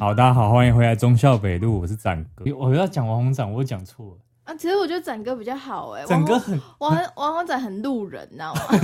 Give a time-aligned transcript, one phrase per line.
[0.00, 2.42] 好，大家好，欢迎回来忠孝北路，我是展哥。
[2.56, 4.54] 我要讲王宏展，我讲错了啊。
[4.54, 8.62] 其实我觉得展哥比较好哎、欸，展哥很王王宏展很路人，你知道吗？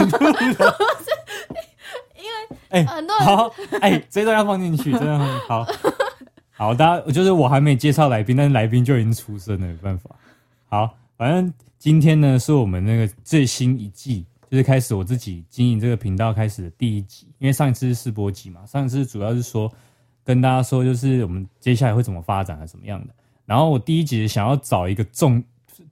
[2.18, 3.50] 因为哎，欸、很多人好
[3.80, 5.66] 哎、欸，这段要放进去，真的很好。
[6.52, 10.10] 好，大家就是我还没介绍来宾，但是来宾就已经出生了，没办法。
[10.69, 17.27] 好，反正今天呢是我们那个最新一季，就是开始我自己经营这个频道开始的第一集。
[17.38, 19.72] 因为上一次是试播集嘛，上一次主要是说
[20.26, 23.14] 跟大家说，就是我们接下来会怎么发展，还是怎么样的。
[23.44, 25.40] 然后我第一集想要找一个重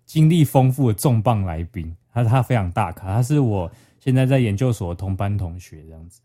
[0.05, 3.71] 经历丰富的重磅来宾，他他非常大咖，他是我
[4.01, 6.21] 现在在研究所的同班同学这样子。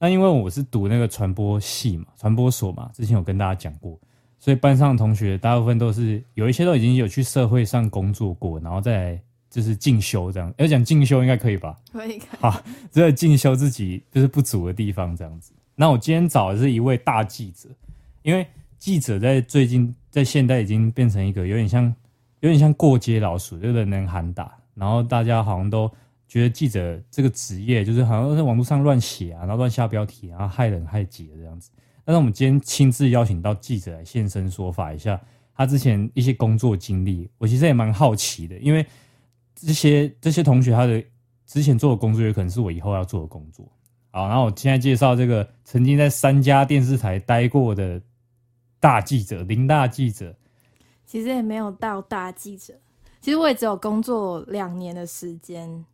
[0.00, 3.96] 那因为我是读那个传播系嘛，传播所嘛，之前有跟大家讲过，
[4.40, 9.16] 所以班上的同学大部分都是有一些都已经有去社会上工作过，然后再
[9.48, 10.52] 就是进修这样。
[10.58, 11.78] 要讲进修应该可以吧？
[11.92, 12.20] 可以。
[12.40, 12.60] 好，
[12.90, 15.52] 这个进修自己就是不足的地方这样子。
[15.82, 17.68] 那我今天找的是一位大记者，
[18.22, 18.46] 因为
[18.78, 21.92] 记者在最近在现代已经变成一个有点像
[22.38, 25.90] 有点像过街老鼠，就是人人喊打，然后大家好像都。
[26.28, 31.68] 觉得记者这个职业就是好像在网络上乱写啊，然后乱下标题，然后害人害己这样子。
[32.04, 35.20] 但是我们今天亲自邀请到记者来现身说法一下，
[35.54, 38.86] 他之前一些工作经历，我其实也蛮好奇的，因为
[39.56, 41.04] 这些这些同学他的
[41.44, 43.68] 之前做的工作也可能是我以后要做的工作。
[44.12, 48.00] 好，然后我现在介绍这个曾经在三家电视台待过的
[48.78, 50.32] 大记者林大记者。
[51.04, 52.72] 其实也没有到大记者，
[53.20, 55.84] 其实我也只有工作两年的时间。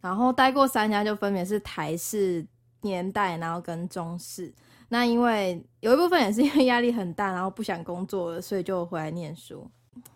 [0.00, 2.46] 然后待过三家，就分别是台视、
[2.82, 4.52] 年代，然后跟中视。
[4.88, 9.68] 那因为有一部分也是因为压力很大，然后不想工作了，所以就回来念书。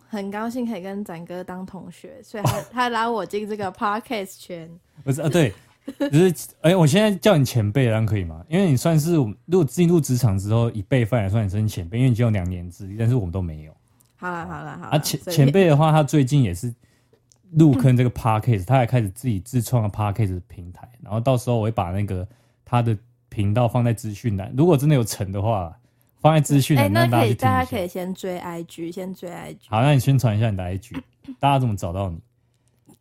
[0.06, 4.70] 很高兴可以跟展哥当同学，所以他、 哦、他拉我进这个 podcast 圈。
[5.02, 5.52] 不是啊，对，
[6.10, 8.44] 就是哎，我现在叫你前辈，这样可以吗？
[8.48, 13.72] 因为你算是如果进入职场之后，以辈分来算，你是前辈，因为你只有两年资历，但是我们都没有。
[14.16, 16.74] 好了好了好了，啊前前辈的话，他最近也是。
[17.58, 22.24] 入坑这个 Podcast，他也开始自己自创了 Podcast 平台，然后到时候我会把那个
[22.64, 22.96] 他的
[23.28, 25.76] 频道放在资讯栏，如果真的有成的话，
[26.20, 26.84] 放在资讯栏。
[26.84, 29.56] 哎、欸，那可以，大家可以先追 IG，先追 IG。
[29.66, 31.02] 好，那你宣传一下你的 IG，
[31.40, 32.20] 大家怎么找到你？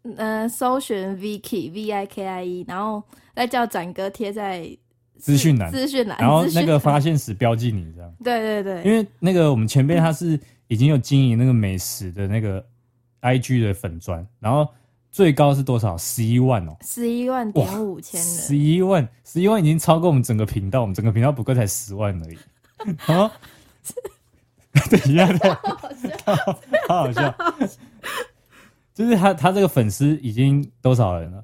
[0.04, 3.04] 嗯、呃，搜寻 Viki V I K I E，然后
[3.36, 4.70] 再叫展哥贴在
[5.18, 8.14] 资讯栏，资讯栏，然后那个发现时标记你这样。
[8.24, 12.66] 对对对，因为那个我们前辈他是已经有经营那个美食的那个。
[13.22, 14.66] I G 的粉专，然后
[15.12, 15.98] 最高是多少？
[15.98, 22.38] 十一万哦，十一万点五千人，十一万，十一万已经超过我们整个频道，我们整个频道不过才十万而已。
[23.12, 23.30] 啊，
[24.90, 25.28] 等一下，
[26.88, 27.70] 好好笑，好好笑，
[29.00, 31.44] 就是他他这个粉丝已经多少人了？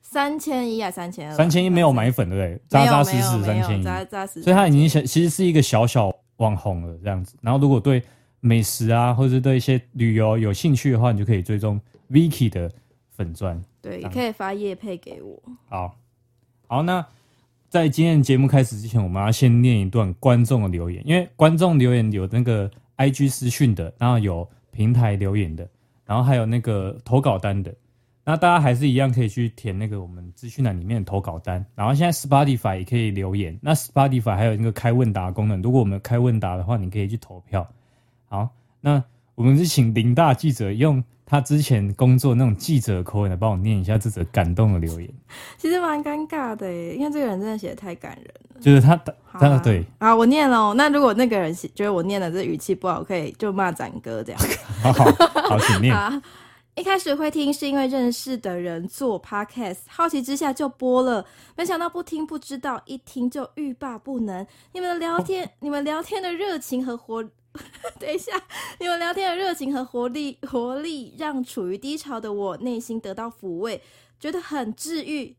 [0.00, 2.60] 三千一啊，三千二，三千一没有买粉对不对？
[2.68, 7.36] 扎扎实实三千一，扎扎实实，所以他已经小，其实是一个小小网红了这样子。
[7.40, 8.02] 然后如果对。
[8.44, 11.80] 美食啊，或者是对一些旅游有兴趣的话，你就可以追踪
[12.10, 12.68] Vicky 的
[13.12, 13.62] 粉钻。
[13.80, 15.40] 对，也可以发业配给我。
[15.68, 15.96] 好，
[16.66, 17.06] 好，那
[17.68, 25.64] 在今天的节目开始之前，我们要先念一段观众的留言，因为观众留言有那个 IG 私讯的，然后有平台留言的，
[26.04, 27.74] 然后还有那个投稿单的。
[28.24, 31.64] 那大家还是一样可以去填那个我们资讯栏里面的投稿单。
[31.74, 37.68] 然后现在 Spotify 也可以留言，那 Spotify 还有一个开问答功能，如果我们开问答的话，你可以去投票。
[38.26, 38.48] 好，
[38.80, 39.02] 那
[39.34, 45.10] 我们是请林大记者用他之前工作那种记者口吻来帮我念一下这则感动的留言。
[45.56, 48.60] 其实蛮尴尬的耶，因为这个人真的写的太感人了。
[48.60, 48.94] 就是他，
[49.32, 50.74] 他、啊、对啊，我念了。
[50.74, 54.40] 那如果那个人觉得我念的这语气不好，可以就骂展哥这样。
[54.82, 55.04] 好好
[55.48, 55.92] 好，请念。
[55.96, 56.12] 好，
[56.74, 61.24] 一开始会听是因为认识的人做 podcast，好奇之下就播了，
[61.56, 64.46] 没想到不听不知道，一听就欲罢不能。
[64.72, 67.24] 你们的聊天，哦、你们聊天的热情和活。
[68.00, 68.32] 等一下，
[68.80, 73.80] 你们聊天的热情和活力，活力让处于低潮的我内心得到抚慰，
[74.18, 75.36] 觉得很治愈，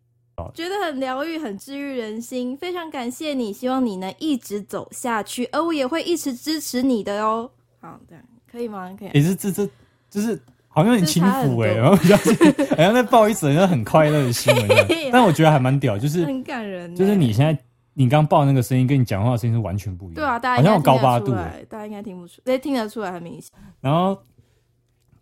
[0.54, 2.56] 觉得很疗愈，很治愈人心。
[2.56, 7.50] 非常感谢你，希望你能一直走下去，而我也会一直支持你的哦。
[7.82, 8.96] 好，这样可以吗？
[8.98, 9.10] 可以。
[9.14, 9.68] 也是这这
[10.10, 14.68] 就是好像很轻浮哎，然后比 较好像在报一则人很快乐的新闻，
[15.12, 17.58] 但我觉得还蛮屌，就是很感人，就是你现在。
[17.96, 20.16] 你刚报那个声音跟你讲话的声音是完全不一样。
[20.16, 21.32] 对啊，大家好像有高八度，
[21.70, 23.52] 大家应该听不出，哎，听得出来很明显。
[23.82, 24.20] 然后，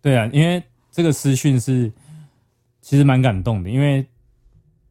[0.00, 1.92] 对啊，因为这个私讯是
[2.80, 4.06] 其实蛮感动的，因为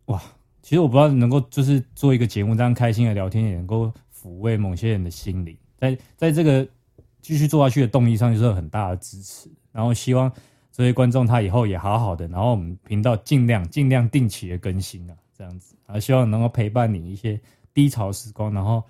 [0.06, 0.22] 哇，
[0.62, 6.68] 其实我不知道能够就是做一个节目这样开心的聊天，也能够抚慰某些人的心灵，在在这个
[7.20, 9.50] 继续做下去的动力上，就是有很大的支持。
[9.72, 10.32] 然后希望
[10.72, 17.42] 这些观众他以后也好好的，然后我们频道尽量尽量定期的更新啊，这样子啊，希望能够陪伴你一些。
[17.74, 18.84] 低潮时光，然后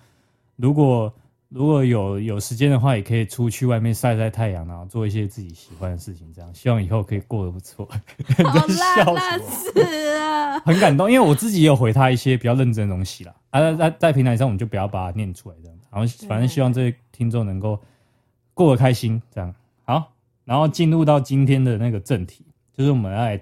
[0.56, 1.14] 如果
[1.50, 6.32] 如果有有时间的话，也可以出去外面晒晒太阳，然后做一些自己喜欢的事情。
[6.34, 7.86] 这样，希望以后可以过得不错。
[7.86, 10.60] 好烂烂 死啊！
[10.62, 13.36] 很感动，因为我自己也有回他一些比较认真的东西啦。
[13.50, 15.78] 啊，在在在平台上，我们就不要把它念出来这样。
[15.92, 17.78] 然后，反正希望这些听众能够
[18.54, 19.22] 过得开心。
[19.30, 20.14] 这样好，
[20.46, 23.38] 然后进入到今天的那个正题，就是我们要来。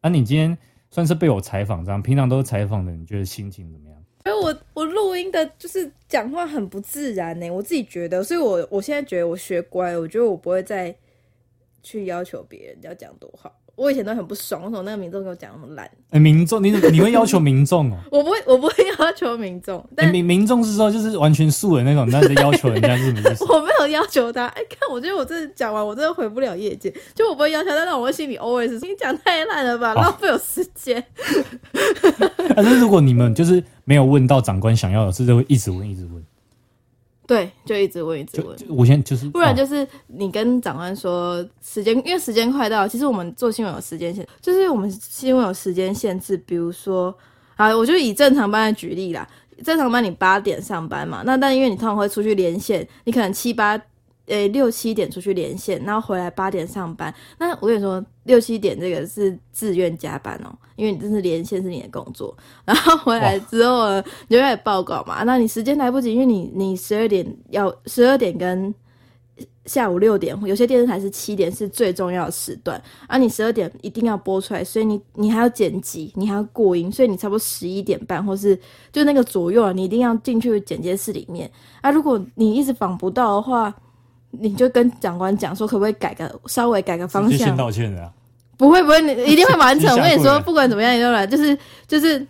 [0.00, 0.58] 啊，你今天
[0.90, 3.95] 算是被我采访这样，平常都是采访的，你觉得心情怎么样？
[4.26, 10.92] 所以我我录音的就是讲话很不自然呢，我自己觉得，所以我我现在觉得我学乖了，我觉得我不会再
[11.80, 13.56] 去要求别人要讲多好。
[13.76, 15.84] 我以前都很不爽，为什么那个民众给我讲那么烂？
[15.84, 17.98] 哎、欸，民众，你你会要求民众哦？
[18.10, 19.84] 我不会，我不会要求民众。
[19.94, 23.44] 但民民众是说就是完全素的那种，但是要求人家是什么意思？
[23.52, 24.46] 我没有要求他。
[24.46, 26.92] 哎、欸，看，我觉得我这讲完，我真的回不了业界。
[27.14, 31.04] 就我不会要求他，但我心里 always 你讲太烂了吧，浪费我时间。
[32.56, 36.24] 但是如果你们就是没有问到长官想要的，是就会一直问，一直问。
[37.26, 38.56] 对，就一直问，一直问。
[38.68, 42.88] 我先就是，不然就是你跟长官说时间，因为时间快到了。
[42.88, 46.36] 其实我们做新闻有时间限，就是我们新闻有时间限制。
[46.46, 47.12] 比如说，
[47.56, 49.28] 啊，我就以正常班来举例啦。
[49.64, 53.80] 正常班你八点上班嘛，那但因为你通常会出去连线，你可能七八。
[54.26, 57.14] 诶、六七点出去连线，然后回来八点上班。
[57.38, 62.36] 那我跟你说，六七点这个是自愿加班哦，因为你这是连线是你的工作。
[62.64, 65.22] 然后回来之后呢，你就开始报告嘛。
[65.22, 68.74] 那你时间来不及，因为你你十二点要十二点跟
[69.64, 78.58] 下午六点，有些电视台是七点是最重要的时段，啊，你十二点一定要播出来，所以你你还要剪辑，你还要过音，所以你差不多十一点半或是
[78.90, 81.48] 就那个左右啊，你一定要进去剪接室里面。
[81.80, 83.72] 啊，如果你一直访不到的话。
[84.40, 87.38] 你就跟长官讲说，可不可以改个稍微改个方向？
[87.38, 88.12] 先道歉的啊？
[88.56, 89.90] 不会不会，你一定会完成。
[89.94, 91.26] 我跟你说，不管怎么样，你都来。
[91.28, 91.56] 就是
[91.86, 92.26] 就是，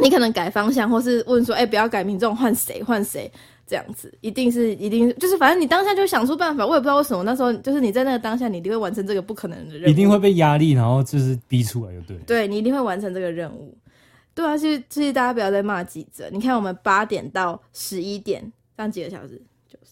[0.00, 3.28] 你可能改方向，或是问说，哎、欸，不要改民众，换谁换谁
[3.66, 6.64] 这样子，一定是一定就是，反正你当下就想出办法。
[6.64, 12.16] 我也不知道为什么那时候，就是你在那个当下，你一定会完成这个不可能的任务，一定会被压力，然后就是逼出来，就对。
[12.18, 13.76] 对，你一定会完成这个任务。
[14.34, 16.28] 对啊，其实其实大家不要再骂记者。
[16.30, 18.40] 你看，我们八点到十一点，
[18.76, 19.42] 这样几个小时。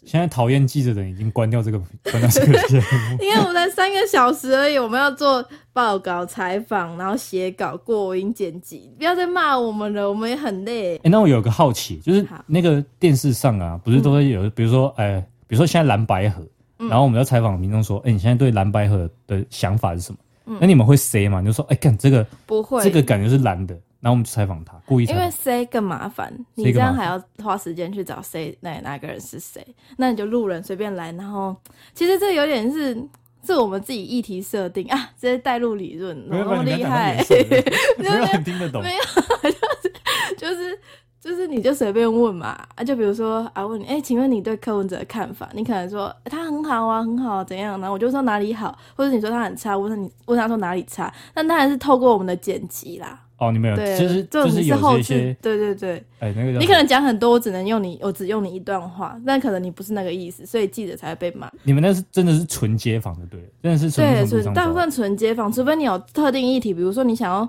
[0.05, 1.79] 现在讨厌记者的人已经关掉这个，
[2.11, 3.19] 关掉这个节目。
[3.23, 10.97] 因为我们才三个小时而已，我们要做报告、采访，然后写稿、过音、剪辑，不要再骂我们了，我们也很累。
[10.97, 16.43] 哎、欸，那我有个好奇，就是那个电视上啊，不是都会有，比如说，哎、欸，比如说现在蓝白合，
[16.79, 20.19] 然后我们要采访民众说，哎、欸，你现在对蓝白河的想法是什么？
[20.47, 21.41] 嗯、那你们会 say 吗？
[21.41, 23.79] 你就说，哎、欸，干这个不会，这个感觉是蓝的。
[24.01, 29.63] 然后我们就采访他，故意，因为 C 更麻烦，你这样还要花时间去找谁，哪哪个人是谁？
[29.99, 31.55] 那你就路人随便来，然后
[31.93, 32.97] 其实这有点是
[33.45, 37.23] 是我们自己议题设定啊，直接带入理论，那么厉害，
[37.99, 39.03] 没有人听得懂，没有，
[40.39, 40.79] 就是就是
[41.21, 45.47] 就是你就随便问嘛啊，就比如说啊，问你，哎，请问你对柯文哲的看法？
[45.53, 47.79] 你可能说他很好啊，很好，啊怎样？
[47.79, 51.13] 然后我就说哪里好，或者你说他很差，我问你问他说哪里差？
[51.35, 53.27] 但当然是透过我们的剪辑啦。
[53.41, 61.51] 哦，你没有，对就是就是有这些，对对对，哎，那个你可能讲很多，我只能用你，我只用你一段话，但可能你不是那个意思，所以记者才会被骂。
[61.63, 67.49] 你们那是真的是纯街访的，对，真的是纯对，大部分纯街访，除非你有特定议题，比如说你想要，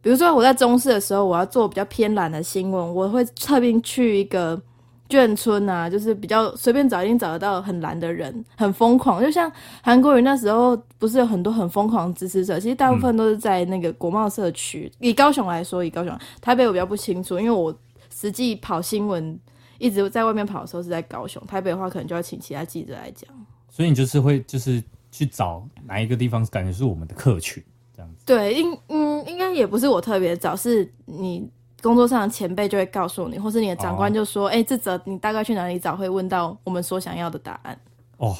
[0.00, 4.60] 比如说我在中视的时候，我要做比较偏蓝的新闻，我会特别去一个。
[5.08, 9.22] 眷村啊，就是比较随便找，一定找得到很蓝的人，很疯狂。
[9.22, 9.50] 就像
[9.82, 12.58] 韩国瑜那时候，不是有很多很疯狂的支持者？
[12.58, 14.90] 其实大部分都是在那个国贸社区。
[15.00, 17.74] 嗯、以高雄来说，以高雄，台北我比较不清楚，因为我
[18.14, 19.38] 实际跑新闻，
[19.78, 21.42] 一直在外面跑的时候是在高雄。
[21.46, 23.28] 台北的话，可能就要请其他记者来讲。
[23.68, 27.62] 所以你就是会就是去找哪一个地方，感觉是我们的客群
[27.94, 28.24] 这样子。
[28.24, 31.46] 对，应嗯，应该也不是我特别找，是你。
[31.82, 37.76] 工作上的前辈就会告诉你，或是你的长官就说：“哎、哦欸，这则你大概去哪里找会问到我们所想要的答案。”
[38.18, 38.36] 哦，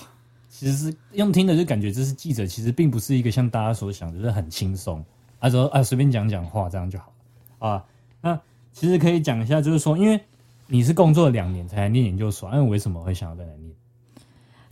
[0.48, 5.04] 其实是用听的就感觉这是记者，其实并不是一个像大家所想的，就是很轻松，
[5.40, 7.12] 啊说啊随便讲讲话这样就好
[7.58, 7.84] 啊。
[8.20, 8.38] 那
[8.72, 10.20] 其实可以讲一下，就是说，因为
[10.68, 13.72] 你是工作了两年才来念研究所，那你为什么会想要再来念？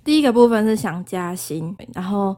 [0.04, 2.36] 第一个部分是想加薪，然后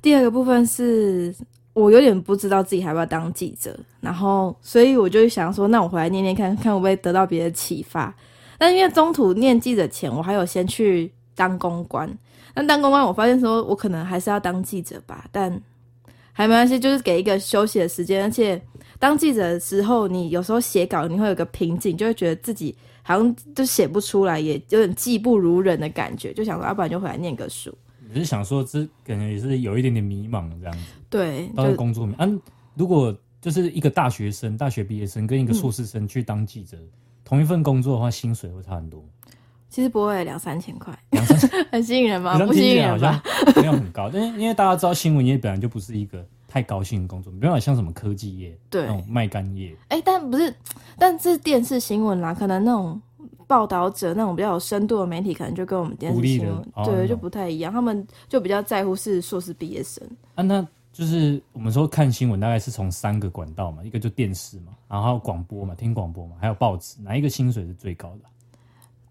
[0.00, 1.34] 第二个部分是。
[1.74, 8.14] 我有点不知道自己还要不要当记者，然后所以我就想说，那我回来念念看看会不会得到别的启发。
[8.56, 12.08] 但因为中途念记者前，我还有先去当公关。
[12.54, 15.60] 但当公关，我发现说我可能还是要当记者吧，但
[16.32, 18.22] 还没关系，就是给一个休息的时间。
[18.22, 18.60] 而且
[19.00, 27.76] 当记者的时候，你有时候写稿你会有个瓶颈，就会觉得自己好像就写不出来，也有点技不如人的感觉，就想说要不然就回来念个书。
[28.12, 30.84] 只是想说，这可能也是有一点点迷茫这样子。
[31.14, 32.12] 对，当工作迷。
[32.18, 32.40] 嗯、啊，
[32.74, 36.88] 如果就是一个大学生、大学毕业生跟一个硕士生去当记者，嗯、
[37.24, 39.00] 同一份工作的话，薪水会差很多。
[39.70, 42.36] 其实不会两三千块，两三千很吸引人吗？
[42.44, 43.22] 不吸引人吧？
[43.54, 49.72] 没有很高，但是因为大家知道新闻业本来就不是一个太高薪的工作，没有像什么科技业，对，那种卖干业。
[49.88, 50.52] 哎、欸，但不是，
[50.98, 53.00] 但是电视新闻啦，可能那种。
[53.46, 60.02] 报道者那种比较有深度的媒体，可能就跟我们电视新闻、哦、对就不太一样，他们就比较在乎是硕士毕业生。
[60.34, 68.28] 啊，那就是我们说看新闻，大概是从三个管道嘛，一个就电视嘛，然后广播嘛，听广播嘛，还有报纸，哪一个薪水是最高的？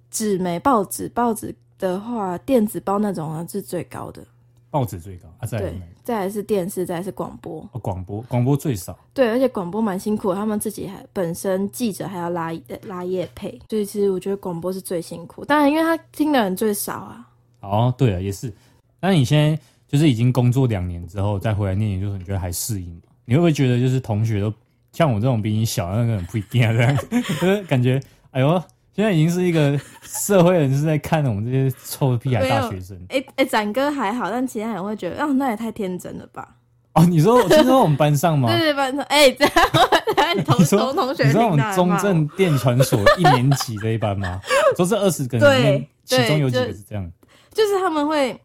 [0.10, 4.25] 纸媒报纸，报纸的话，电子报那种呢是最高的。
[4.72, 7.60] 报纸最高啊，再来对，再来是电视，再来是广播。
[7.74, 8.98] 哦，广播，广播最少。
[9.13, 12.52] 对，而且广播蛮辛苦的，他们自己还本身记者还要拉
[12.86, 15.44] 拉夜配，所以其实我觉得广播是最辛苦。
[15.44, 17.30] 当然，因为他听的人最少啊。
[17.60, 18.52] 哦，对啊，也是。
[19.00, 19.62] 那你现在
[19.94, 23.02] 就是已经工作两年之后再回来念研究所，你觉得还适应吗？
[23.26, 24.52] 你会不会觉得就是同学都
[24.92, 26.74] 像我这种比你小的那个人不一定啊？
[26.74, 26.98] 这样
[27.40, 28.62] 就是感觉，哎呦。
[28.96, 32.96] 现在已经是一个社会人，是在看我们这些臭屁孩大学生。
[33.10, 36.48] 哎哎、欸，展、欸、哥还好，但其他人会觉得，哦，那也太天真了吧？
[36.94, 38.48] 哦，你说，是说我们班上吗？
[38.54, 44.40] 对对班上，哎、欸，这样， 同同同学，你知道我们中正电传所一年级这一班吗？
[44.78, 47.12] 说这二十个人其中有几个是这样？
[47.52, 48.40] 就，就是他们会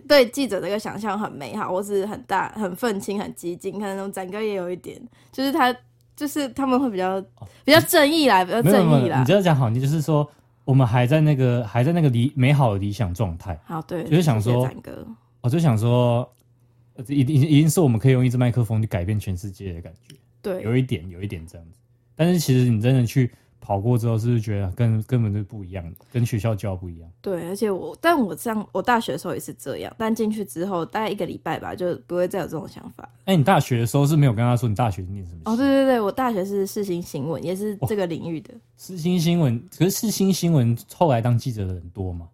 [0.08, 3.72] 对记者这个想象很美好，或是很大、很愤青、很激进。
[3.74, 5.74] 可能展哥也有一点，就是他。
[6.14, 7.18] 就是他们会比较
[7.64, 9.20] 比较正义啦，比较正义啦。
[9.20, 10.30] 你这样讲好，你就是说
[10.62, 13.58] 我们还在那个还在那个理美好的理想状态。
[13.64, 14.68] 好，对，就是想说，
[15.40, 16.30] 我就想说，
[17.08, 20.14] 一定一定是我们可以用一支麦克风去改变全世界的感觉。
[20.42, 21.78] 对，有一点有一点这样子。
[22.14, 23.32] 但是其实你真的去。
[23.64, 27.08] 跑过之后，是不是觉得跟根本就不一样，跟学校教不一样？
[27.22, 33.08] 对，而且我，但我上我大学的时候也是这样，但进去之后大概一个礼拜吧，就不会再有这种想法。
[33.20, 35.40] 哎、欸，你大学的时候是没有跟他说你大学念什么？
[35.44, 38.52] 哦，对对对，我大学是世新新闻，也是这个领域的。
[38.76, 42.28] 世新新闻，可是世新新闻后来当记者的人多吗？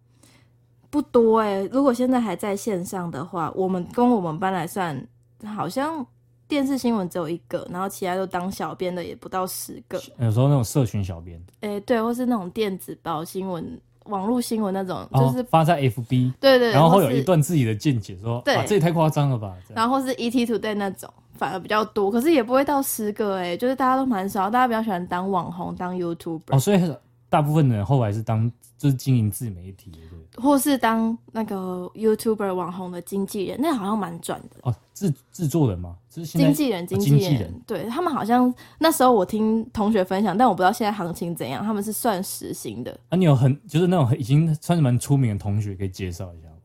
[0.89, 5.07] 不多哎、欸，如果现在还在线上的话，我们跟我们班来算，
[5.45, 6.05] 好像。
[6.49, 10.01] 电视新闻只有一个，然后其他都当小编的也不到十个。
[10.17, 19.55] 有时候那种社群小编，哎、欸，对，或是那种电子报新闻、网络新闻那种，就是、哦、发在 FB，对，对对，然后会有一段自己的见解说，说对，这也太夸张了吧。
[19.75, 26.41] 然后是 ETtoday 那种，反而比较多，可是也不会到十个、欸，哎，就是大家都蛮少，大家比较喜欢当网红、当 YouTuber。
[26.47, 26.93] 哦，所以
[27.29, 29.99] 大部分的人后来是当就是经营自媒体的。
[30.39, 34.75] 或是当那个 YouTuber 网红的经纪人，那好像蛮赚的哦。
[34.93, 35.95] 制制作人吗？
[36.09, 41.63] 经纪人，经纪人，对他们好像那时候我听同学分享，但我不知道现在行情怎样。
[41.63, 42.91] 他们是算时薪的。
[43.09, 46.55] 啊，你有很就是那种已经算是蛮出名的同学，可以介绍一下吗？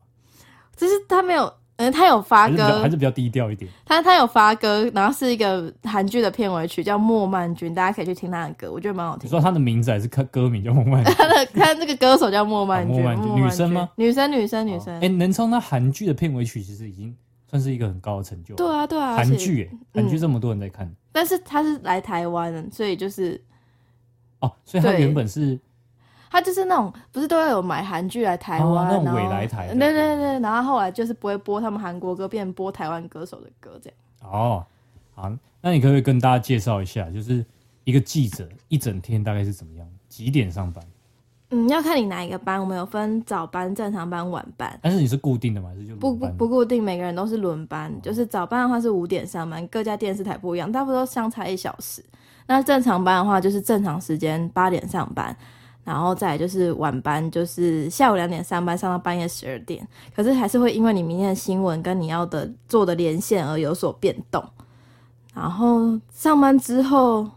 [0.77, 1.53] 就是他没有。
[1.77, 3.69] 嗯，他有发歌，还是比较低调一点。
[3.85, 9.27] 他他有发歌，然后是一个韩剧的片尾曲，叫《莫曼君》，大家可以去听他的歌，我觉得蛮好听。
[9.27, 11.13] 你说他的名字还是歌歌名叫莫曼君？
[11.15, 13.91] 他的他那个歌手叫莫曼君，啊，莫曼君，女生吗？
[13.97, 14.95] 女生，女生，女生。
[14.95, 17.13] 哎，欸，能唱他韩剧的片尾曲，其实已经
[17.51, 18.55] 算是一个很高的成就。
[18.55, 23.43] 对啊，对啊，韩剧，哎，韩剧这么多人在看，但是他是来台湾，所以就是
[24.39, 25.59] 哦，所以他原本是。
[26.35, 34.33] 他就是那种不是都要有买韩剧来台湾，那种未来台，对对对，然后后来就是不会播他们韩国歌，变播台湾歌手的歌这样。
[34.33, 34.67] 哦，
[35.15, 37.47] 好，那你可不可以跟大家介绍一下，就是
[37.85, 39.87] 一个记者一整天大概是怎么样？
[40.09, 40.85] 几点上班？
[41.51, 44.77] 嗯，要看你哪一个班，我们有分早班、正常班、晚班。
[44.83, 45.69] 但是你是固定的吗？
[45.69, 47.89] 还是就不不不固定，每个人都是轮班。
[47.93, 52.05] 哦、就是早班的话是五点上班，各家电视台不一样，大部分都相差一小时。
[52.49, 55.37] 那正常班的话就是正常时间八点上班。
[55.85, 59.87] 然后再来就是晚班，就是下午两点上班，上到半夜十二点。
[60.17, 64.43] 可是还是会因为你明天的新闻跟你要的做的连线而有所变动。
[65.35, 67.29] 然后上班之后，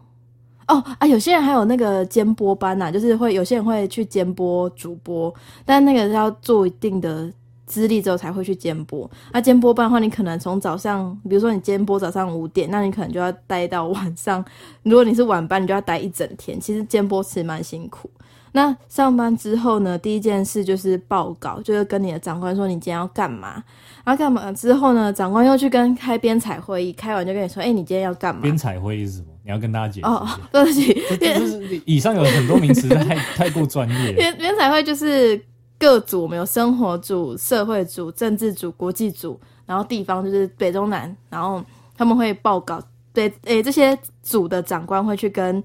[0.67, 5.33] 哦啊，有些人还有那个监播班呐、啊，就是会有些人会去监播主播，
[5.65, 7.31] 但那个是要做一定的
[7.65, 9.09] 资历之后才会去监播。
[9.33, 14.45] 那监播班的话，你可能从早上，比如说你监播早上五点，那你可能就要待到晚上。
[14.83, 16.57] 如果你是晚班，你就要待一整天。
[16.59, 18.09] 其实监播其实蛮辛苦。
[18.53, 23.63] 那上班之后呢，第一件事就是报告，就是跟你的长官说你今天要干嘛。
[24.03, 28.41] 然后干嘛之后呢，长官又去跟开编采会议，开完就跟你说，哎、欸，你今天要干嘛？
[28.41, 29.25] 编采会议是什么？
[29.43, 30.07] 你要跟大家解释。
[30.07, 34.13] 哦，对不起，就是以上有很多名词太 太过专业。
[34.13, 35.39] 编编采会就是
[35.77, 41.61] 各组，我们有生活组、社会组、政治组、国际组，然后地方就是北中南，然后
[41.97, 42.81] 他们会报告。
[43.13, 45.61] 对，诶、欸，这些组的长官会去跟。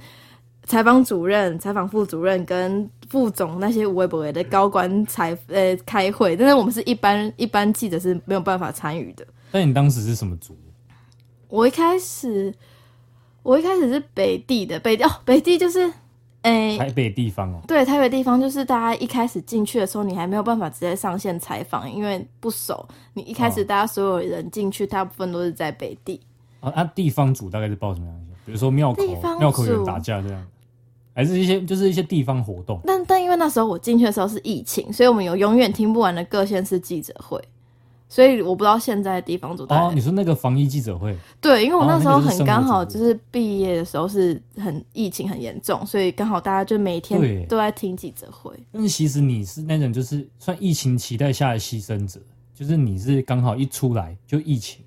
[0.64, 9.26] 采访主任、采访副主任跟副总那些无微博的高官采呃开会，但是我们是一般一般记者是没有办法参与的。
[9.50, 10.57] 那你当时是什么组？
[11.49, 12.54] 我一开始
[13.42, 15.92] 我一开始是北地的北地哦，北地就是
[16.42, 22.88] 哎，台北地方哦，对，台北地方就是大家一开始进去的时候，你还没有办法直接上线采访，因为不熟。
[23.12, 26.21] 你一开始大家所有人进去，大部分都是在北地。
[26.61, 28.31] 啊，那地方组大概是报什么样的？
[28.44, 29.02] 比如说庙口，
[29.38, 30.46] 庙口有人打架这样，
[31.14, 32.80] 还是一些就是一些地方活动。
[32.84, 37.40] 但但因为那时候我进去的时候是疫情，所以我们有永远听不完的各县市记者会。
[38.08, 41.16] 所以我不知道现在的地方组哦，你说那个防疫记者会？
[41.40, 48.52] 对，因为我那时候很刚好就是毕业的时候是很疫情很严重，所以刚好大家就每天都在听记者会。
[48.70, 52.20] 但是其实你是那种就是算疫情期待下的牺牲者，
[52.54, 54.84] 就是你是刚好一出来就疫情，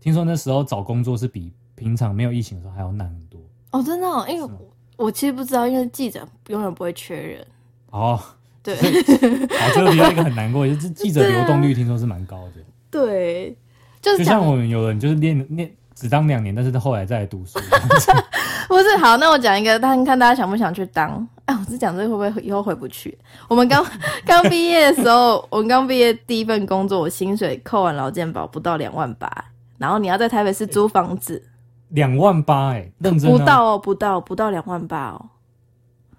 [0.00, 1.52] 听说那时候找工作是比
[1.82, 3.40] 平常没有疫情的时候还要难很多。
[3.72, 4.48] 哦，真的哦，因为
[4.96, 7.46] 我其实不知道，因为记者永远不会缺人。
[7.90, 8.20] 哦。
[8.62, 8.76] 对，
[9.58, 12.62] 好，这个比较一个很难过，就是记者流动率听说是蛮高的。
[12.92, 13.56] 对，
[14.00, 17.58] 就是就像我们有人就是念念只当两年，但是后来再来读书。
[18.68, 21.28] 不是，好，那我讲一个，看看大家想不想去当？
[21.46, 23.18] 哎，我是讲这个会不会以后回不去？
[23.48, 23.84] 我们刚
[24.24, 29.28] 刚毕业的时候，我们刚毕业第一份工作，我薪水扣完劳健保不到两万八，
[29.76, 31.42] 然后你要在台北市租房子，
[31.92, 35.26] 两万八，哎，认真、啊、不到哦，不到不到两万八哦，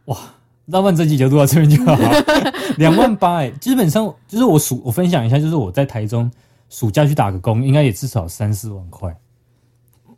[0.05, 0.17] 哇。
[0.65, 1.93] 那问这集就录到这边就好，
[2.79, 6.31] 两万八哎，基本上就是我暑我分享一下，就是我在台中
[6.69, 9.13] 暑假去打个工，应该也至少三四万块。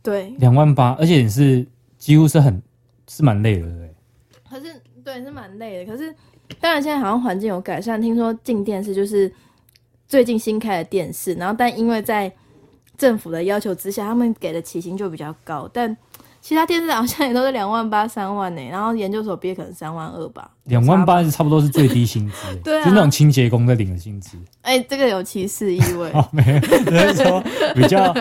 [0.04, 1.66] 对，两万八，而且也是
[1.98, 2.62] 几乎是很
[3.08, 3.92] 是蛮累的，对？
[4.48, 5.92] 可是对，是蛮累的。
[5.92, 6.14] 可是
[6.60, 9.30] 当然现在好像环境有改善，听说进电视就是
[10.06, 12.32] 最近新开的电视，然后但因为在
[12.96, 15.96] 政府的要求之下，他们给的起薪就比较高，但。
[16.42, 20.48] 其他电视好像也都是两万八、三万呢， 然后研究所毕业可能三万二吧。
[20.64, 24.36] 两万八是差不多是最低薪资，对、啊，就那种清洁工在领的薪资。
[24.62, 26.08] 哎、欸，这个有歧视意味。
[26.14, 27.42] 哦，没有，就是说
[27.74, 28.14] 比较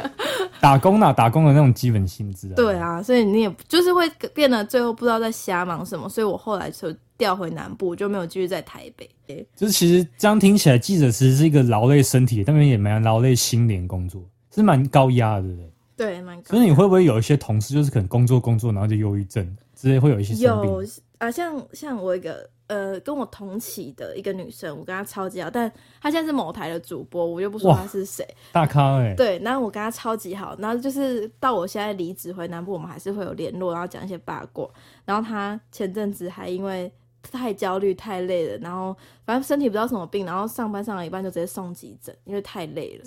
[0.60, 2.56] 打工啊，打工的那种基本薪资啊。
[2.56, 9.08] 对啊，所以你也就是会变得最后不知道在瞎忙什么，所以我后来就调回南部，就没有继续在台北。
[9.56, 14.24] 就是其实这样听起来，记者其实是一个劳累身体，但也蛮劳累心灵工作，
[14.56, 15.72] 是蛮高压的，对不对？
[15.98, 16.44] 对，蛮。
[16.44, 20.34] 所以你会不会有一些同事，就是可能工作工作，然后就忧郁症之类，会有一些？
[20.44, 20.84] 有
[21.18, 28.28] 啊，像像我一个呃，跟我同期的一个女生，我跟她超级好，但她现在是某台的主播，我就不说她是谁。
[28.52, 29.16] 大咖哎、欸。
[29.16, 34.68] 对，然后我跟她超级好，然后就是到我现在离职回南部，我们还是会有联络，然后讲一些八卦。
[35.06, 36.92] 然后她前阵子还因为
[37.22, 43.06] 太焦虑、太累了，然后反正身体不知道什么病，然后上班上了一半就直接送急诊，因为太累了。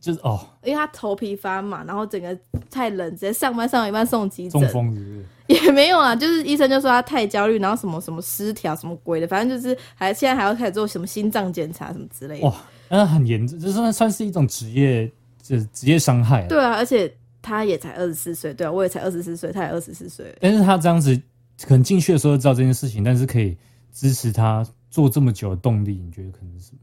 [0.00, 2.36] 就是哦，因为他头皮发麻，然后整个
[2.70, 4.60] 太冷，直接上班上到一半送急诊。
[4.60, 5.24] 中风是不是？
[5.46, 12.46] 也没有啊，就是医生就说他太焦虑，然后什么什么失调，什么鬼的，反正就是还现在还要开始做什么心脏检查什么之类的。
[12.46, 12.54] 哇，
[12.88, 15.08] 那很严重，这算算是一种职业，
[15.40, 16.44] 就是职业伤害。
[16.48, 20.34] 对啊，而且他也才二十四岁，对啊，我也才二十四岁，他也二十四岁。
[20.40, 21.16] 但是他这样子，
[21.62, 23.56] 可能进去的时候知道这件事情，但是可以
[23.92, 26.78] 支持他做这么久的动力，你觉得可能是什么？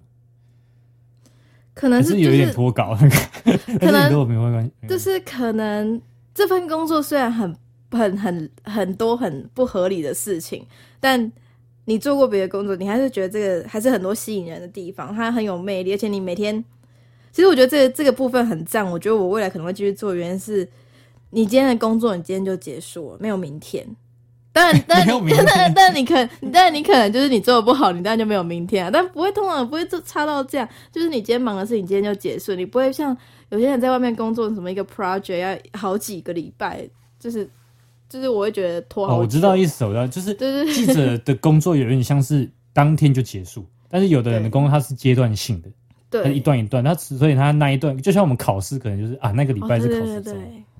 [1.73, 2.95] 可能是，是有一点脱稿，
[3.79, 4.71] 可能跟我没关系。
[4.87, 5.99] 就是可能
[6.33, 7.55] 这份工作虽然很
[7.91, 10.65] 很很很多很不合理的事情，
[10.99, 11.31] 但
[11.85, 15.91] 你做过别的工作，你还是觉得这个还是很多吸引人的地方，它很有魅力。
[15.93, 16.63] 而且你每天，
[17.31, 18.89] 其实我觉得这个这个部分很赞。
[18.89, 20.67] 我觉得我未来可能会继续做，原因是
[21.31, 23.85] 你今天的工作，你今天就结束了，没有明天。
[24.53, 25.05] 当然， 但
[25.45, 28.91] 但但你可，但你可能就是你做的不好，你当然就没有明天啊。
[28.93, 30.69] 但不会，通常不会就差到这样。
[30.91, 33.17] 就是你今天忙的事情，今天就结束，你不会像
[33.49, 36.87] 有些人在外面工作，什么一个 project 要好几个礼拜，
[37.19, 37.49] 就是
[38.07, 39.15] 就是我会觉得拖好。
[39.15, 40.35] 哦，我知道意思，我知道，就是
[40.71, 45.69] 记者的工作有点像是当天就结束，但是有的人的工作它是阶段性的，
[46.11, 50.31] 对，一段一段，他所以他那一段就像我们考试，可能就是啊那个礼拜是考试周，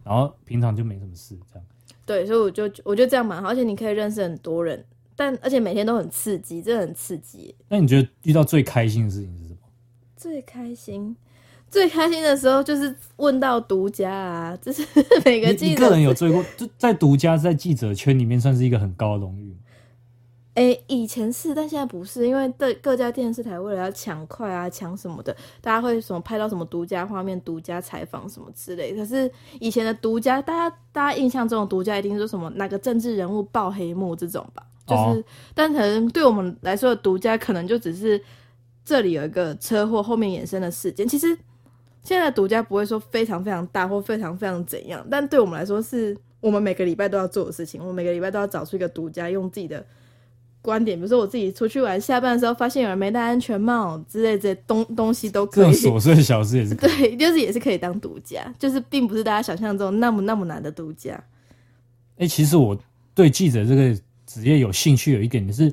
[0.04, 1.66] 然后平常就没什么事这样。
[2.06, 4.84] 对，所以我就我觉得这样蛮好，而且你可以认识很多人，
[5.16, 7.56] 但而且每天都很刺激，真的很刺激。
[7.70, 9.60] 那你觉得遇到最开心的事情是什么？
[10.16, 11.16] 最开心，
[11.70, 14.86] 最开心的时候就是问到独家啊，就是
[15.26, 15.72] 每个记者。
[15.72, 19.56] 你个人有追过，就在独家在记者圈里面算是一个很高的荣誉。
[20.56, 28.96] 哎、欸，以前是，但现在不是，因为各各家电视台为了要抢快啊，抢什么的，大家会什么拍到什么独家画面、独家采访什么之类。
[28.96, 34.64] 可是以前的独家，大家大家印象中的独家一定是什么哪个政治人物爆黑幕这种吧？
[34.86, 35.24] 就是，哦、
[35.56, 38.22] 但可能对我们来说的独家，可能就只是
[38.86, 41.08] 这里有一个车祸后面衍生的事件。
[41.08, 41.36] 其实
[42.04, 47.82] 现在的独家不会说非常非常大或非常非常怎样，但对我们来说，是我们每个礼拜都要做的事情。
[47.82, 49.84] 我们每个礼拜都要找出一个独家，用自己的。
[50.64, 55.74] 观点，比如说我自己出去玩，下班的时候发现有人没戴安全帽之类这些东东西都可以。
[55.76, 57.14] 这种琐碎小事也是可以。
[57.14, 61.14] 对，就是也是可以当独家，就是并不是大家想象中那么那么难的独家。
[62.16, 62.76] 哎、欸，其实我
[63.14, 65.66] 对记者这个职职业有兴趣有一点，就是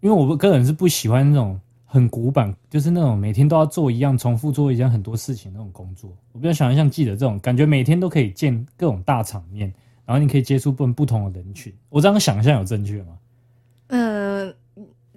[0.00, 6.10] 因为我个人是不喜欢那种很古板，就是那种每天都要做一样、重复做一样很多事情那种工作。
[6.32, 9.72] 我比较喜欢像记者这种感觉，每天都可以见各种大场面，
[10.04, 11.72] 然后你可以接触不不同的人群。
[11.88, 13.16] 我这样想象有正确吗？
[13.88, 14.54] 嗯、呃，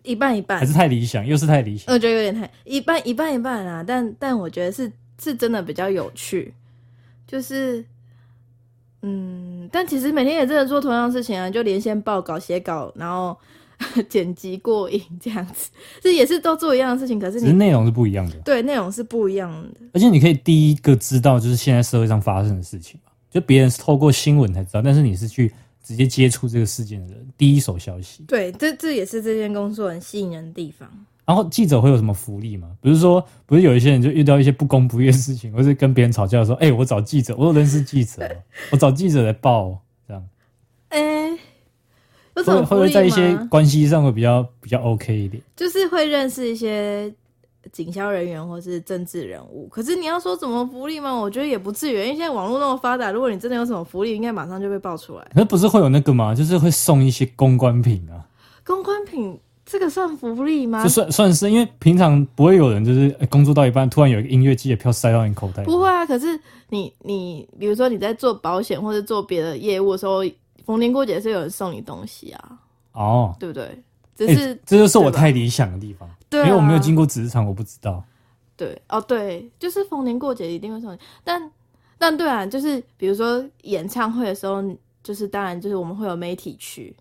[0.03, 1.93] 一半一半，还是太理想，又是太理想。
[1.93, 6.53] 我觉得有点太一半一半一半啊，但但我觉得是是真的比较有趣，
[7.27, 7.85] 就是。
[9.01, 13.33] 嗯，但其实每天也真的做同样的事情啊，就连线报稿、写稿，然后
[14.09, 15.69] 剪辑、过瘾这样子，
[16.01, 17.17] 这也是都做一样的事情。
[17.17, 18.35] 可是你，只是内容是不一样的。
[18.39, 19.79] 对，内容是不一样的。
[19.93, 25.49] 而且你可以第一个知道，就是现在社会上发生的事情嘛，就别人是透过新闻才知道，但是你是去
[25.83, 28.23] 直接接触这个事件的人，第一手消息。
[28.27, 30.89] 对，这这也是这件工作很吸引人的地方。
[31.25, 32.75] 然后记者会有什么福利吗？
[32.81, 38.27] 不是说，不是有一些人就遇到一些不公不义的事情，或是跟别人吵架的时候，哎、欸，我找记者，我有认识记者，
[38.71, 40.27] 我找记者来报，这样。
[40.87, 41.39] 哎、欸，
[42.35, 42.65] 有什么？
[42.65, 45.41] 会不会在一些关系上会比较比较 OK 一点？
[45.55, 47.13] 就是会认识一些
[47.71, 49.67] 警消人员或是政治人物。
[49.69, 51.13] 可是你要说怎么福利吗？
[51.13, 55.31] 我觉得也不至于，因为现在网络那么发达，如果你真的有什么福利，应该马上就被爆出来。
[55.33, 56.33] 那不是会有那个吗？
[56.33, 58.25] 就是会送一些公关品啊，
[58.65, 59.39] 公关品。
[59.71, 60.83] 这个算福利吗？
[60.83, 65.63] 就算算是，因为平常不会有人就是工作到一半，突然有一个音乐季的票塞到你口袋。
[65.63, 66.25] 不会啊，可是
[66.69, 70.23] 你你比如说你在做保险或者做别的业务的时候，
[70.65, 72.57] 逢年过节是有人送你东西啊。
[72.93, 73.67] 哦，对不对？
[74.17, 78.03] 只是、欸、这就是我太理想的地方，对、啊，因为我没有经过职场，我不知道。
[78.55, 81.51] 对，哦，对，就是逢年过节一定会送你，但
[81.97, 84.63] 但对啊，就是比如说演唱会的时候，
[85.03, 86.95] 就是当然就是我们会有媒体去，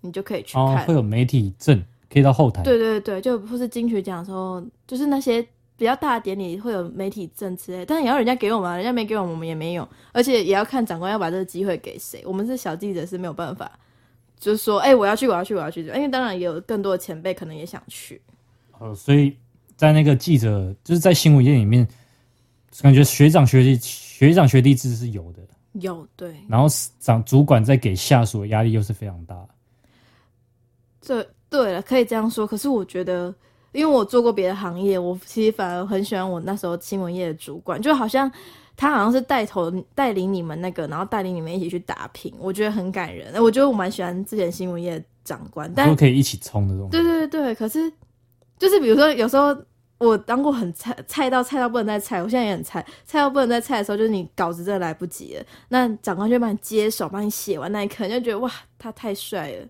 [0.00, 1.82] 你就可以去看，哦、会有媒体证。
[2.10, 5.42] 可以到后台，对对对，就或是金曲奖的时候，就是那些
[5.76, 13.68] 比较大的典礼会有媒体证之类，但也要人家给我们，啊人家没给我们，我们也没有，而且也要看长官要把这个机会给谁，我们是小记者是没有办法，
[14.38, 18.22] 就是说，哎、欸，我要去，我要去，我要去，因为当然也有更多的前辈可能也想去。
[18.78, 19.36] 呃，所以
[19.76, 21.86] 在那个记者就是在新闻业里面，
[22.80, 25.42] 感觉学长学弟学长学弟制是有的，
[25.74, 26.66] 有对，然后
[27.00, 29.36] 长主管在给下属的压力又是非常大，
[31.00, 31.26] 这。
[31.50, 32.44] 对了，可以这样说。
[32.44, 33.32] 可是我觉得，
[33.70, 38.28] 因为我做过别的行业，我其实反而很喜欢我那时候新闻业的主管，就好像
[38.76, 43.40] 他好像是带头带领你们那个，然后带领你们一起去打拼，我觉得很感人。
[43.40, 46.90] 我觉得我蛮喜欢之前新闻业的长官，但都可以一起冲的东西。
[46.90, 47.92] 对对对，可是
[48.58, 49.56] 就是比如说，有时候
[49.98, 59.66] 我当过很菜菜到菜到不能再菜，我现在也很菜菜到不能再菜的时候，就是你稿子真的来不及了，那长官就会帮你接手，帮你写完那一刻，就觉得哇，他太帅了。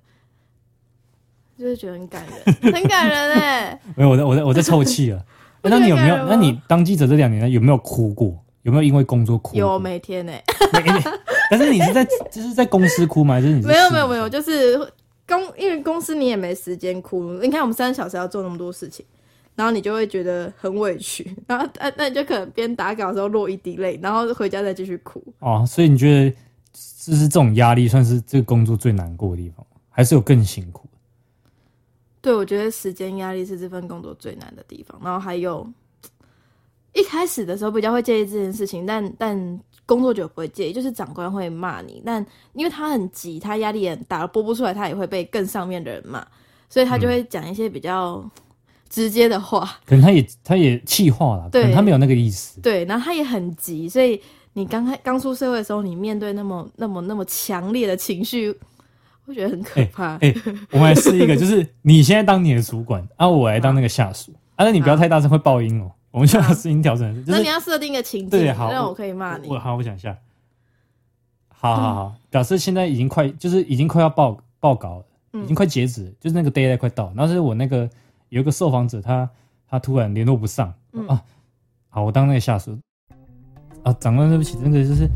[1.56, 3.80] 就是觉得很感人， 很感人哎、欸！
[3.94, 5.24] 没有，我在我在我在抽泣了。
[5.62, 6.16] 那你有没有？
[6.26, 8.36] 那你当记者这两年呢有没有哭过？
[8.62, 9.60] 有没有因为工作哭过？
[9.60, 10.44] 有每天呢、欸。
[11.48, 13.34] 但是你是在 就是在公司哭吗？
[13.34, 14.76] 还是你是没有没有没有，就是
[15.26, 17.22] 公因为公司你也没时间哭。
[17.40, 19.04] 你看我们三小时要做那么多事情，
[19.54, 25.22] 然后你就会觉得很委屈，然后那那你就可能边打稿的时候落一滴泪，然后回家再继续哭。
[25.38, 26.30] 哦，所以你觉得
[26.72, 30.88] 就是这种压力算是这个工作最难过的地方，还是有更辛苦？
[32.20, 34.98] 对，我觉得时间压力是这份工作最难的地方。
[35.04, 35.70] 然后还有
[36.94, 46.26] 一开始的时候比较会介意这件事情，但但工作久不会介意，就是长官会骂你，但因为他很急，他压力也很大，播不出来，他也会被更上面的人骂，
[46.68, 48.24] 所以他就会讲一些比较
[48.88, 49.60] 直接的话。
[49.60, 52.60] 嗯、可能他也他也气话了，对，他没有那个意思。
[52.60, 54.20] 对，然后他也很急，所以
[54.54, 58.54] 你刚开刚出社会的时候，你面对那么那么那么强烈的情绪。
[59.26, 60.16] 我觉得很可怕。
[60.16, 65.90] 哎、欸欸，我们来试一个，就是你现在当你的主管，啊，我来当那个下属，啊，那你不要太大声，会爆音哦。
[66.14, 69.48] 我们需要声音调整，就是、那你要设定一个情境，对，好，让我可以骂你。
[69.48, 70.16] 我好，我想一下。
[71.48, 77.12] 好好好，表示现在已经快，就是已经快要报报告了，已经快截止，就是那个 deadline 快到。
[77.16, 77.90] 然后是我那个
[78.28, 79.28] 有一个受访者，他
[79.68, 80.72] 他突然联络不上，
[81.08, 81.20] 啊，
[81.90, 82.78] 好，我当那个下属。
[83.82, 85.08] 啊，长官，对不起，那个就是。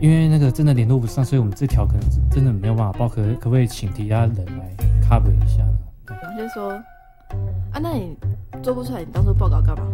[0.00, 4.74] 因为那个真的联络不上，所以我们这条可能真的没有办法报，可可不可以请其他人来
[5.08, 5.78] cover 一下呢？
[6.08, 6.72] 我就说
[7.70, 8.16] 啊，那你
[8.64, 9.86] 做不出来，你当初报告干嘛？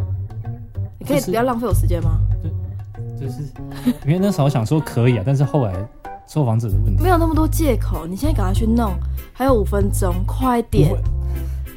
[1.09, 2.21] 你可以不要浪费我时间吗？
[2.43, 3.43] 对，就是
[4.07, 5.75] 因为那时候想说可以啊，但是后来
[6.27, 8.93] 收房子的问题没有那么多借口，你现在赶快去弄，
[9.33, 10.91] 还有五分钟，快点。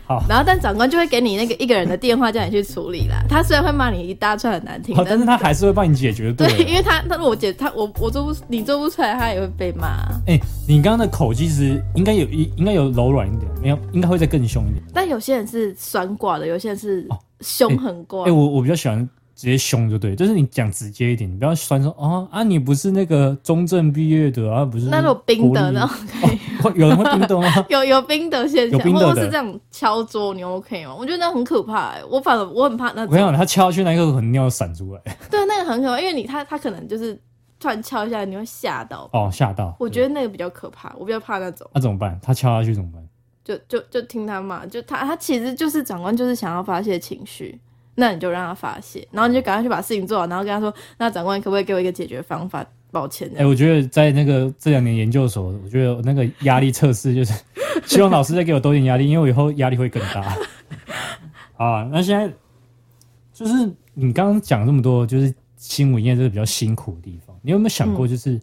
[0.03, 3.23] 好然后，但长官就会给你那个一个人的电话，叫你去处理啦。
[3.29, 6.33] 他虽然会骂你一大串很难听，但是他还是会帮你解决。
[6.33, 9.87] 对，因为他他说我解他我我做不你做不出来，他也会被骂。
[10.27, 14.83] 哎，你刚刚的口气其实应该有一应该有柔软一点，没有应该会再更凶一点。
[14.93, 17.07] 但有些人是酸挂的，有些人是
[17.39, 18.25] 凶狠挂。
[18.25, 19.07] 哎，我我比较喜欢
[19.41, 26.37] 直接凶就对，就是你讲直接一点，你不要酸说啊啊，你不是那个中正毕业的啊，不是那种冰的那种可以。
[26.61, 27.47] 会有人会冰的吗？
[27.69, 30.93] 有有冰的现象，或者是这样敲桌，你 OK 吗？
[30.95, 33.05] 我觉得那很可怕我反而我很怕那种。
[33.05, 35.01] 我跟你讲，他敲下去那一刻，可能尿闪出来。
[35.31, 37.19] 对，那个很可怕，因为你他他可能就是
[37.59, 39.09] 突然敲一下，你会吓到。
[39.11, 39.75] 哦，吓到。
[39.79, 41.67] 我觉得那个比较可怕，我比较怕那种。
[41.73, 42.19] 那、啊、怎么办？
[42.21, 43.01] 他敲下去怎么办？
[43.43, 47.59] 就就就听他骂，就他他其实就是长官，就是想要发泄情绪，
[47.95, 52.65] 那你就让他发泄，然后你就赶快去把事情做好，然后跟他说，那长官可不可以给我一个解决方法？
[52.91, 53.29] 抱歉。
[53.35, 57.33] 哎、欸，我觉得在那个这两年研究所，我觉得那个压力测试就是
[57.85, 60.35] 希望老师再给我多点压力，因为我以后压力会更大。
[61.55, 62.29] 啊，那现在
[63.31, 68.37] 就是你刚刚讲这么多，就是新闻业这个比较辛苦的地方，你有没有想过，就是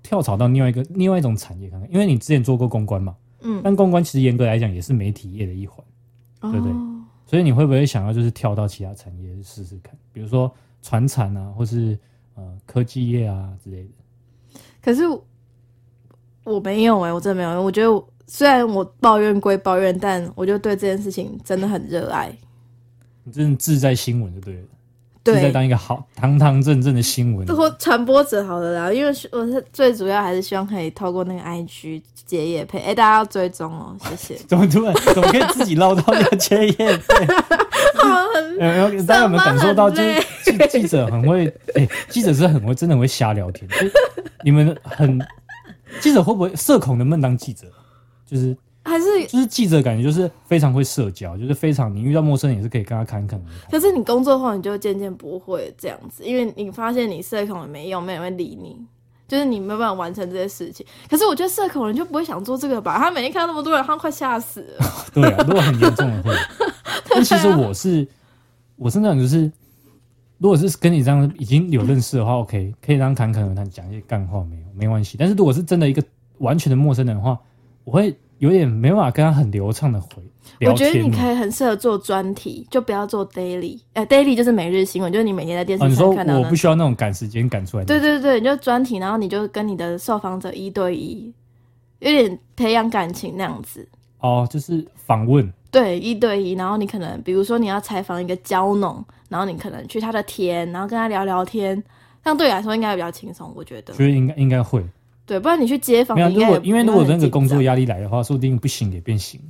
[0.00, 1.92] 跳槽到另外一个、嗯、另外一种产业看看？
[1.92, 5.84] 因为你之前做过公关嘛，嗯，但公关其实严格来讲也是媒体业的一环，
[6.40, 6.72] 对不对？
[7.32, 9.96] 哦、所以你会不会想要就是跳到其他产业试试看？
[10.12, 11.98] 比如说船产啊，或是。
[12.34, 15.02] 呃，科技业啊之类的，可是
[16.44, 17.62] 我没有哎、欸，我真的没有。
[17.62, 22.34] 我觉得虽然我抱怨归抱怨，但我就对这件事情真的很热爱。
[23.22, 24.66] 你真的志在新闻就对了，
[25.24, 28.92] 志在当一个好堂堂正正的新闻，或传播者好了啦。
[28.92, 34.34] 因为我是最主要还是希望可以透过那个 IG 接业配，哎、欸，大家要追踪哦，谢谢。
[34.48, 37.26] 怎么突然怎么可以自己捞到要接业配？
[38.58, 43.68] 有有，大家有没有感受到，就是记记者很会，哎、欸，记者是很会，真的很会瞎聊天。
[43.68, 43.76] 就
[44.44, 45.18] 你们很
[46.00, 47.66] 记者会不会社恐能不能当记者？
[48.26, 53.40] 就是还是就是记者感觉就是非常会社交，就是非常你遇到陌生人也是可以跟他侃侃。
[53.70, 58.76] 可是你工作后你就渐渐不会这样子，因为你发现你社恐也没用，没有人会理你，
[59.28, 60.84] 就是你没有办法完成这些事情。
[61.08, 62.98] 可是我觉得社恐人就不会想做这个吧？
[62.98, 64.84] 他每天看到那么多人，他快吓死了。
[65.14, 66.34] 对啊，如果很严重的会。
[67.08, 68.06] 但其实我是。
[68.76, 69.42] 我是那种，就是
[70.38, 75.16] 如果是跟你这样已经有认识的话，OK，可以让侃侃而谈，讲一些干话，没有没关系。
[75.16, 76.02] 但是如果是真的一个
[76.38, 77.38] 完全的陌生人的话，
[77.84, 78.12] 我会
[78.42, 80.20] 有点没办法跟他很流畅的回。
[80.66, 86.42] 我觉得你可以很适合做专题，就不要做 daily，哎、欸、，daily 就是每日新闻，就是你每天在电视上看到、哦。
[86.42, 87.84] 我不需要那种赶时间赶出来。
[87.84, 91.32] 对对对，你就专题，然后你就跟你的受访者一对一，
[92.00, 93.88] 有点培养感情那样子。
[94.18, 95.48] 哦，就是访问。
[95.70, 101.80] 对，一对一，然后你可能，比如说你要采访一个蕉农，然后你可能去他的田，然后跟他聊聊天，
[102.24, 103.94] 这样对你来说应该比较轻松，我觉得。
[103.94, 104.84] 觉得应该应该会。
[105.24, 109.40] 对，不然你去街访，没有，如果因为如果那个工作压力来的话，说不定不行也变行。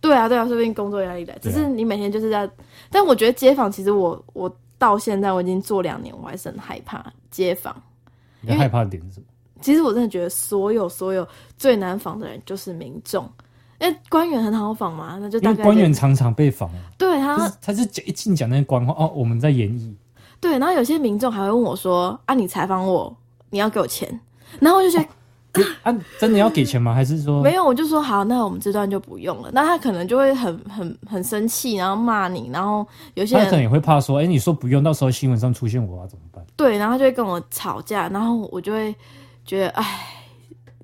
[0.00, 2.48] 对啊，对啊，说不定工作压力来，只是你每天就是在。
[2.90, 7.74] 但我觉得街访，其实我我到现在我已经做两年，我还是很害怕街访。
[8.40, 9.26] 你害怕的点是什么？
[9.60, 13.28] 其实我真的觉得，所有所有最难访的人就是民众。
[13.78, 16.70] 哎，官员很好访嘛，那就大概官员常常被访。
[16.96, 19.92] 对他，他是一进讲那些官话哦，我们在演绎。
[20.40, 23.16] 对，然后有些民众还会问我说：“啊，你采访我，
[23.50, 24.20] 你要给我钱？”
[24.60, 25.08] 然后我就觉得，哦、
[25.82, 26.94] 啊，真的要给钱吗？
[26.94, 27.64] 还是说没有？
[27.64, 29.50] 我就说好，那我们这段就不用了。
[29.52, 32.50] 那他可能就会很很很生气，然后骂你。
[32.52, 38.94] 然后有些人他可能也会怕说：“哎，你说不用，到时候新闻上出现我啊怎么办？”对，然后他就会跟我吵架，然后我就会
[39.44, 39.84] 觉得，哎，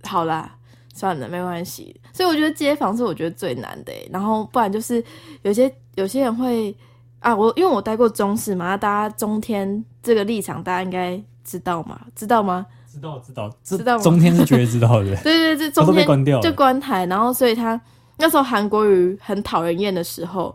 [0.05, 0.51] 好啦。
[0.97, 2.01] 算了，没关系。
[2.13, 3.93] 所以我觉得接访是我觉得最难的。
[4.13, 5.03] 然后不然就是
[5.43, 6.73] 有些有些人会
[7.19, 12.01] 啊，我因为我待过中式嘛，大家中天这个立场大家应该知道嘛？
[12.15, 12.65] 知道吗？
[12.95, 13.99] 知道，知道，知道。
[13.99, 15.17] 中天是绝对知道的。
[15.17, 17.05] 对 对对，中天关掉就关台。
[17.07, 17.81] 然后所以他
[18.19, 20.55] 那时候韩国瑜很讨人厌的时候，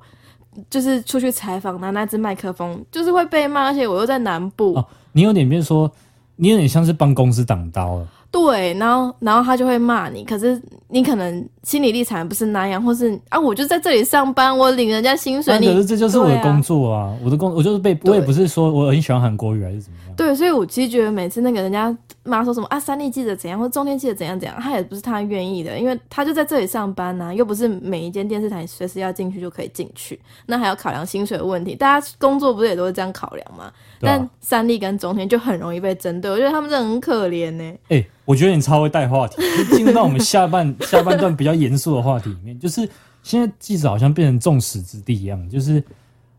[0.70, 3.66] 就是出去采访拿那只麦克风，就是会被骂。
[3.66, 5.92] 而且我又在南部，哦，你有点变说，
[6.38, 8.08] 你有点像是帮公司挡刀了。
[8.32, 20.09] 对，然后然后他就会骂你，可是你可能心理立场不是那样，或是啊，我就在这里上班，我领人家薪水，你可是这就是我的工作啊，啊我的工我就是被，我也不是说我很喜欢韩国语还是怎么样。
[20.20, 33.64] 对，所以我其实觉得每次那个人家妈说什么啊，三立记者怎样，或中天记者怎样怎样，他也不是他愿意的，因为他就在这里上班呐、啊，又不是每一间电视台随时要进去就可以进去，那还要考量薪水的问题，大家工作不是也都是这样考量吗？
[33.64, 37.80] 啊、但三立跟中天就很容易被针对，我觉得他们真的很可怜呢、欸。
[37.98, 38.06] 哎。
[38.30, 39.42] 我觉得你超会带话题，
[39.76, 42.60] 进入到我们下半下半段比较严肃的话题里面。
[42.60, 42.88] 就是
[43.24, 45.84] 现在记者好像变成众矢之的一样，就是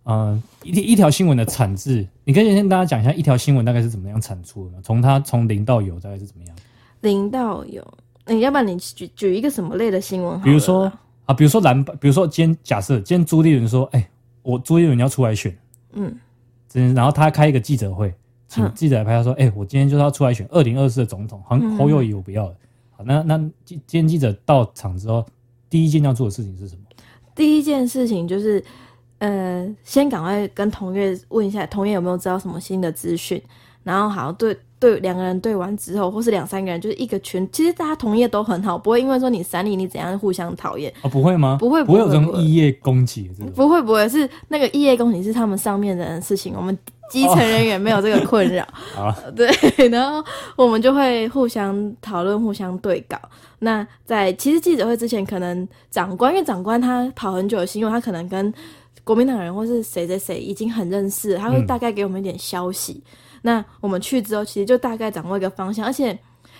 [0.05, 4.79] 嗯，一一条新闻的产制，你可以先跟大家讲一下一条新闻大概是怎么样产出的吗？
[4.83, 6.57] 从它从零到有大概是怎么样？
[7.03, 7.87] 零到有，
[8.27, 10.41] 你要不然你举举一个什么类的新闻？
[10.43, 10.91] 比如说
[11.27, 14.09] 啊，比如说蓝，比如说今天假设今天朱立伦说，哎、欸，
[14.43, 15.57] 我朱立伦要出来选，
[15.93, 16.15] 嗯，
[16.95, 18.13] 然后他开一个记者会。
[18.53, 22.53] 请记者来拍他说：“哎、欸，我今天就是要出来选二零二四的总统，好像侯友宜我不要了。
[22.53, 22.67] 嗯”
[22.99, 25.25] 好，那那今今天记者到场之后，
[25.69, 26.83] 第一件要做的事情是什么？
[27.33, 28.61] 第一件事情就是，
[29.21, 33.41] 呃，先赶快跟同月问一下，同月有没有知道什么新的资讯，
[33.83, 41.59] 然后好对对两个人对完之后，或是两三个人，就是一个群，其实大家同业都很好，不会因为说你三立你怎样互相讨厌哦，不会吗？
[41.61, 46.77] 不会，不会有这种异业攻击，不会不会是那个异业攻击是他们上面的事情，我们
[47.11, 48.65] 基层人员没有这个困扰。
[48.97, 49.47] 啊，对，
[49.91, 50.25] 然后
[50.57, 53.19] 我们就会互相讨论，互相对稿。
[53.59, 58.51] 那在其实记者会之前，可能长官因为长官他跑很久的新闻，他可能跟
[59.11, 63.03] 国民党人或是谁谁谁已经很认识，他会大概给我们一点消息。
[63.05, 63.11] 嗯
[63.43, 66.17] 那我们去之后，其实就大概掌握一个方向，而且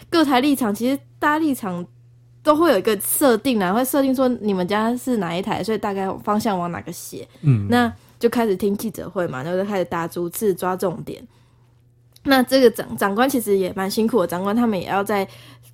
[0.09, 1.87] 各台立场其实大家立场
[2.43, 7.29] 都会有一个设定啦，会设定说你们家是哪一台，所以大概方向往哪个写。
[7.43, 11.23] 嗯，那就开始听记者会嘛，然后就开始打逐字抓重点。
[12.25, 15.29] 那这个长长官其实也蛮辛苦的，长官他们也要在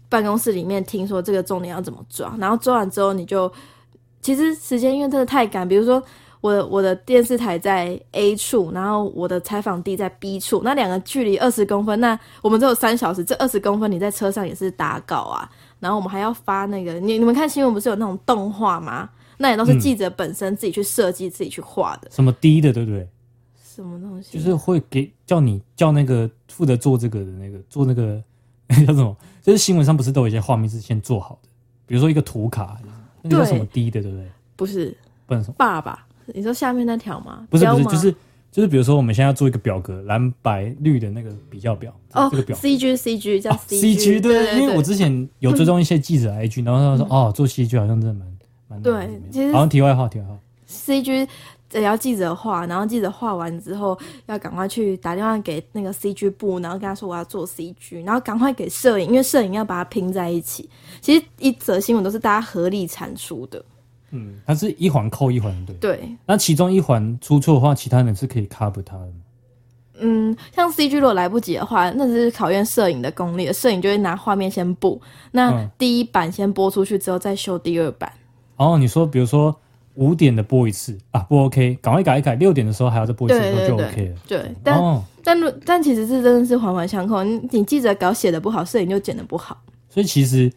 [0.08, 3.50] 办公室里面听说这个重点要怎么抓，然后抓完之后你就
[4.20, 6.02] 其实时间因为真的太赶，比如说。
[6.46, 19.11] 我的我的电视台在 A 处，然后我的采访地在 B 处，那两个距离二十公分，那我们只有三小时，这二十公分你在车上也是打稿啊，然后我们还要发那个，你你们看新闻不是有那种动画吗？
[19.38, 22.09] 那也都是记者本身自己去设计、嗯、自己去画的。
[22.11, 23.06] 什么低的，对不对？
[23.62, 24.38] 什么东西？
[24.38, 28.22] 就是会给叫你叫那个负责做这个的那个做那个
[28.87, 29.14] 叫什么？
[29.42, 31.48] 就是新闻上不是都有一些画面是先做好的，
[31.87, 32.78] 比如说一个图卡，
[33.20, 34.26] 那个叫什么低的，对不对？
[34.54, 36.05] 不是，不是什么爸爸。
[36.34, 37.46] 你说下面那条吗？
[37.50, 38.14] 不是不是，就是
[38.52, 41.92] 就是，比如说我们现在要做一个表格，蓝白绿的那个比较表。
[42.12, 51.28] 哦，这个表 C G C G 叫 C G，, CG 对,因为我之前有追踪一些记者 I G，、嗯、然后他说、嗯、哦，做 C G 好像真的蛮蛮对，其实好像题外话题外话，C G
[51.72, 60.70] 也要记者画，然后记者画完之后要赶快去打电话给那个 C G 部，然后跟他说我要做 C G，然后赶快给摄影，因为摄影要把它拼在一起。
[61.02, 63.62] 其实一则新闻都是大家合力产出的。
[64.16, 65.76] 嗯，它是一环扣一环，对。
[65.76, 66.09] 对。
[66.26, 69.09] 那其中一环出错的话，其他人是可以 cover 它的。
[69.98, 73.50] 嗯，像 CG 如果来不及的话，那是考验摄影的功力。
[73.52, 75.00] 摄影就会拿画面先布，
[75.33, 78.12] 那第一版先播出去之后再修第二版。
[78.57, 79.55] 哦，你说，比如说
[79.94, 82.35] 五点的播一次啊，不 OK，赶快改一改。
[82.35, 84.14] 六点的时候还要再播一次，就 OK 了。
[84.29, 87.24] 对，但、哦、但但其实是真的是环环相扣。
[87.24, 89.57] 你你记者稿写的不好，摄影就剪的不好。
[89.88, 90.52] 所以其实，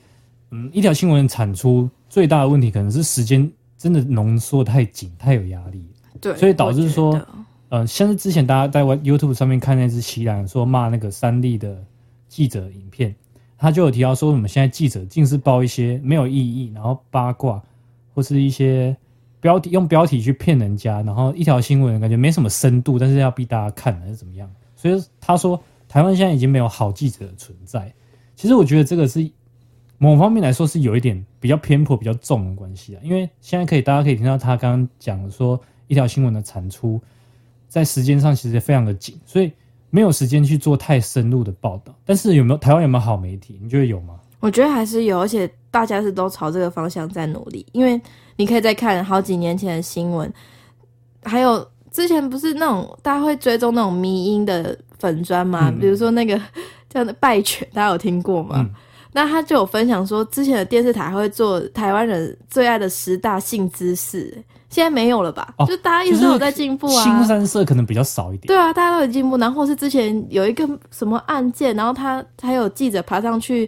[0.52, 1.90] 嗯，一条新闻产出。
[2.10, 5.86] 最大的问题可能是时间真的浓缩太紧，太有压力，
[6.20, 7.22] 对，所以导致说，
[7.70, 11.82] 呃，像是之前大家在 YouTube 上面看那支旗舰说骂那个三立的
[12.28, 13.16] 记者影片，
[13.58, 17.62] 他就有提到说，我们现在记者尽是报一些没有意义，然后八卦
[18.16, 18.98] 或是一些
[19.40, 24.50] 标题用标题去骗人家，然后一条新闻感觉没什么深度，但是要逼大家看还是怎么样？
[24.76, 27.94] 所以他说，台湾现在已经没有好记者的存在。
[28.36, 29.30] 其实我觉得这个是。
[30.02, 37.00] 某方面来说是有一点比较偏颇、比较重的关系啊，因为现在可以大家可以听到他刚刚讲的说，一条新闻的产出
[37.68, 39.52] 在时间上其实非常的紧，所以
[39.90, 41.94] 没有时间去做太深入的报道。
[42.06, 43.60] 但是有没有台湾有没有好媒体？
[43.62, 44.16] 你觉得有吗？
[44.40, 47.66] 我觉得还是有，而且大家是都朝这个方向在努力。
[47.74, 48.02] 因为
[48.38, 50.32] 你可以再看好几年前的新闻，
[51.24, 55.70] 还有之前不是那种大家会追踪那种迷音的粉砖吗？
[55.70, 56.42] 嗯、比如说那个
[56.88, 58.56] 叫拜犬，大家有听过吗？
[58.60, 58.74] 嗯
[59.12, 64.32] 那他就有分享说，之前的电视台会做台湾人最爱的十大性知识，
[64.70, 65.52] 现在没有了吧？
[65.58, 67.04] 哦、就大家一直都有在进步啊。
[67.04, 68.46] 新三色可能比较少一点。
[68.46, 69.36] 对啊，大家都有进步。
[69.38, 73.68] 然后是之前有一个什么案件，然后他还有记者爬上去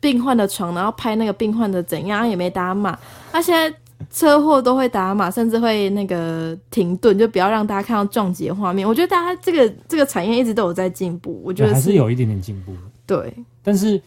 [0.00, 2.98] 病患的床，然后拍那个病患的怎样，也没打码。
[3.30, 3.72] 他现在
[4.10, 8.86] 车祸都会打码，甚至会那个停顿，就不要让大家看到撞击的画面。
[8.86, 12.74] 我觉得大家这个这个产业一直都有在进步，我觉得是还是有一点点进步。
[13.06, 14.02] 对，但是。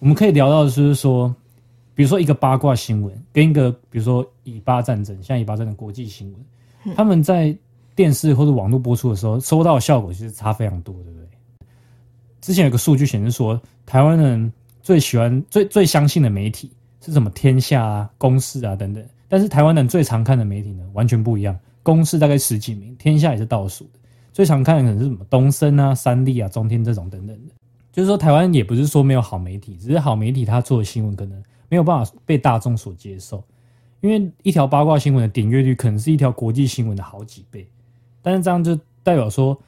[0.00, 1.34] 我们可以聊到的就是说，
[1.94, 7.56] 比如说一个八卦新闻跟一个，比如说以巴战争，像以巴战争国际新闻，他们在
[7.94, 11.28] 电视或者网络播出的时候，收到的效果其实差非常多，对不对？
[12.40, 14.52] 之前有个数据显示说，台湾人
[14.82, 16.70] 最喜欢、最最相信的媒体
[17.04, 17.28] 是什么？
[17.30, 19.04] 天下啊、公视啊等等。
[19.28, 21.58] 但是台湾人最常看的媒体呢，完全不一样。
[21.82, 23.98] 公视大概十几名，天下也是倒数的。
[24.32, 25.24] 最常看的可能是什么？
[25.28, 27.54] 东森啊、三立啊、中天这种等等的。
[27.90, 33.42] 就是说，台湾也不是说没有好媒体，只是好媒体他做的新闻可能没有办法被大众所接受，
[34.00, 37.68] 因为一条八卦新闻的点阅率可能是一条国际新闻的好几倍，
[38.22, 39.58] 但是这样就代表说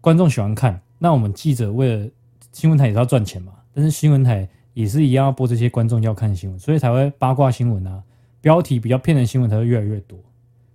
[0.00, 2.10] 观众喜欢看，那我们记者为了
[2.52, 8.02] 新闻台也是要赚钱嘛，但是新闻台也是一样要播这些观众要看新闻，所以才会八卦新闻啊，
[8.40, 10.18] 标题比较骗人新闻才会越来越多。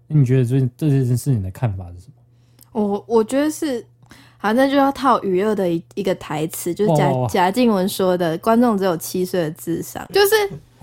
[0.07, 2.81] 那你觉得这这件事情的看法是什么？
[2.81, 3.85] 我我觉得是。
[4.39, 10.36] 反正就要套娱乐的一一个台词，就是贾贾静雯说的：“观众只有七岁的智商。”就是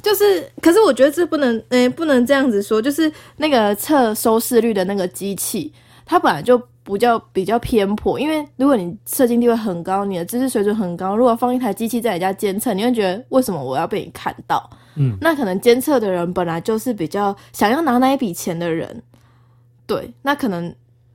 [0.03, 2.81] 就是，可是我觉得这不能，诶、欸，不能这样子说。
[2.81, 5.71] 就是那个测收视率的那个机器，
[6.07, 14.71] 它本来就比较比较偏颇，因为如果你社经地位很高，你的知识水准很高，如果放一台机器在你家监测，你会觉得为什么我要被你看到？
[14.97, 19.03] 嗯，那可能监测的人本来就是比较想要拿那一笔钱的人，
[19.87, 20.75] 对，那可能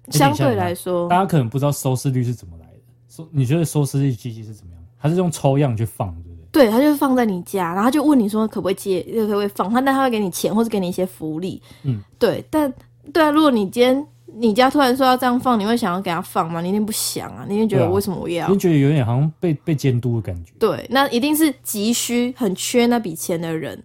[0.10, 2.80] 相对来说，大家可能不知道收视率是怎么来的。
[3.10, 4.84] 收，你觉得收视率机器是怎么样？
[5.02, 6.66] 它是用抽样去放，对不对？
[6.66, 11.62] 对，它就是放在你家，然后就问你说可不可以接，可不可以放，他但他会给你钱或者给你一些福利。
[11.84, 12.74] 嗯，对，但
[13.14, 14.06] 对啊，如果你今天。
[14.38, 16.60] 你家突然说要这样放，你会想要给他放吗？
[16.60, 17.46] 你一定不想啊！
[17.48, 18.50] 你一定觉得为什么我要？
[18.50, 20.52] 你觉得有点好像被被监督的感觉。
[20.60, 23.82] 对，那一定是急需、很缺那笔钱的人。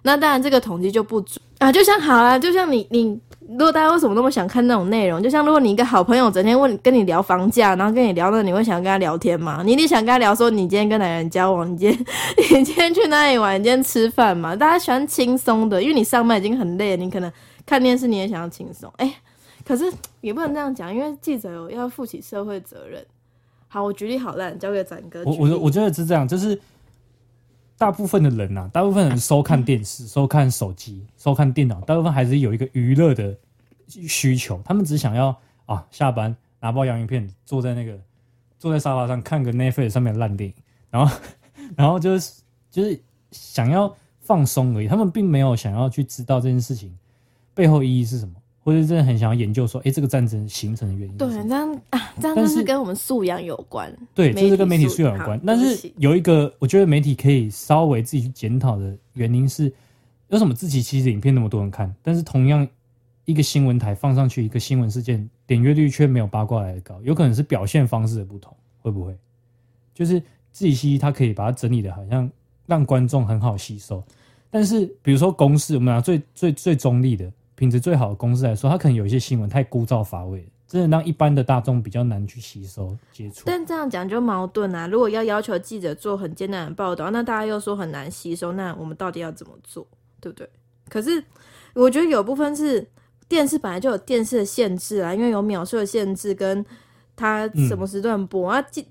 [0.00, 1.70] 那当然，这个统计就不准啊。
[1.70, 5.22] 就像好啊，就像你你，如果大家为什么那么想看那种内容？
[5.22, 9.62] 就像如果你一个好朋友整天问跟你聊房价，然后跟你聊那，你会想跟他聊天吗？
[9.64, 11.70] 你一定想跟他聊说你今天跟哪个人交往？
[11.70, 12.04] 你今天
[12.60, 13.60] 你今天去哪里玩？
[13.60, 14.56] 你今天吃饭吗？
[14.56, 17.32] 大家喜欢轻松的，因为你上班已经很累了，你可能
[17.64, 18.92] 看电视你也想要轻松。
[18.96, 19.14] 哎、欸。
[19.62, 19.84] 可是
[20.22, 23.04] 也不能这样讲，因为记者有要负起社会责任。
[23.68, 25.22] 好，我举例好烂，交给展哥。
[25.24, 26.58] 我我我觉得是这样，就是
[27.80, 33.34] 大部分的人呐、啊，大部分人收看电视、收看手机、收看电脑，大部分还是有一个娱乐的
[33.88, 34.60] 需求。
[34.66, 37.98] 他们只想要啊，下班拿包洋芋片，坐在那个
[38.58, 40.54] 坐在沙发上看个 Netflix 上面烂电影，
[40.90, 41.16] 然后
[41.74, 43.00] 然后就是就是
[43.30, 44.86] 想要放松而已。
[44.86, 46.94] 他们并没有想要去知道这件事情
[47.54, 48.34] 背后意义是什么。
[48.62, 51.16] 或者真的很想要研究说，哎、欸，这个战争形成的原因。
[51.16, 53.90] 对，这样啊，这样是跟我们素养有关。
[54.14, 55.40] 对，这是跟媒体素养有关。
[55.46, 59.72] 但是有一个，我觉得媒体可以稍微自己去检讨的原因是，
[60.28, 62.68] 为什么自己其实影片那么多人看，但是同样
[63.24, 67.00] 一个新闻台放上去一个新闻事件，点阅率却没有八卦来的高？
[67.02, 69.16] 有可能是表现方式的不同，会不会？
[69.94, 70.20] 就是
[70.52, 72.30] 自己其实他可以把它整理的好像
[72.66, 74.04] 让观众很好吸收，
[74.50, 77.32] 但是比如说公式，我们拿最最最中立的。
[77.60, 83.42] 品质最好的公司来说，它可能有一些新闻太枯燥乏味，真的让一般的大众比较难去吸收接触。
[83.44, 84.86] 但这样讲就矛盾啊！
[84.86, 89.86] 如果要要求记者做很艰难的报道，那大家又说很难吸收，那我们到底要怎么做？
[90.22, 90.48] 对不对？
[90.88, 91.22] 可是
[91.74, 92.88] 我觉得有部分是
[93.28, 96.64] 电视本来就有电视的限制啊，因为有秒数的限制，跟
[97.14, 98.62] 它什么时段播、嗯、啊。
[98.70, 98.86] 记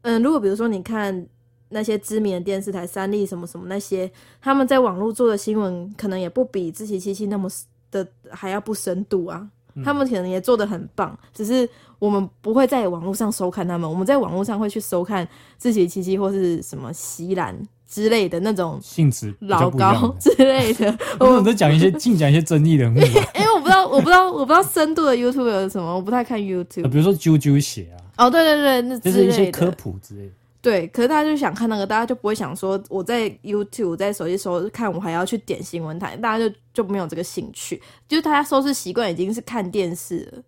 [0.00, 1.26] 嗯，如果比如说你看
[1.68, 7.46] 那些知名的电视台，三立什么什么那些，他们在网络做的新闻，可能也不比自习七七那么。
[7.90, 9.46] 的还要不深度啊，
[9.84, 11.68] 他们可能也做的很棒，嗯，只是
[11.98, 15.26] 我们不会在网络上收看他们，我们在网络上会去收看
[15.56, 20.96] 自己七七或是什么西兰之类的那种性质老高 之类的。
[21.20, 22.98] 我们都讲一些净讲一些争议人物，
[23.34, 30.32] 因为我不知道我不知道我不知道深度的 YouTube 有什么，我不太看 YouTube，比如说啾啾鞋啊，哦对对对，那就是一些科普之类的。
[30.60, 37.80] 对，可是大家就想看那个，大家就不会想说我在 YouTube 在手机搜看，我还要去点新闻台，大家就就没有这个兴趣。
[38.08, 40.42] 就是大家收视习惯已经是看电视了。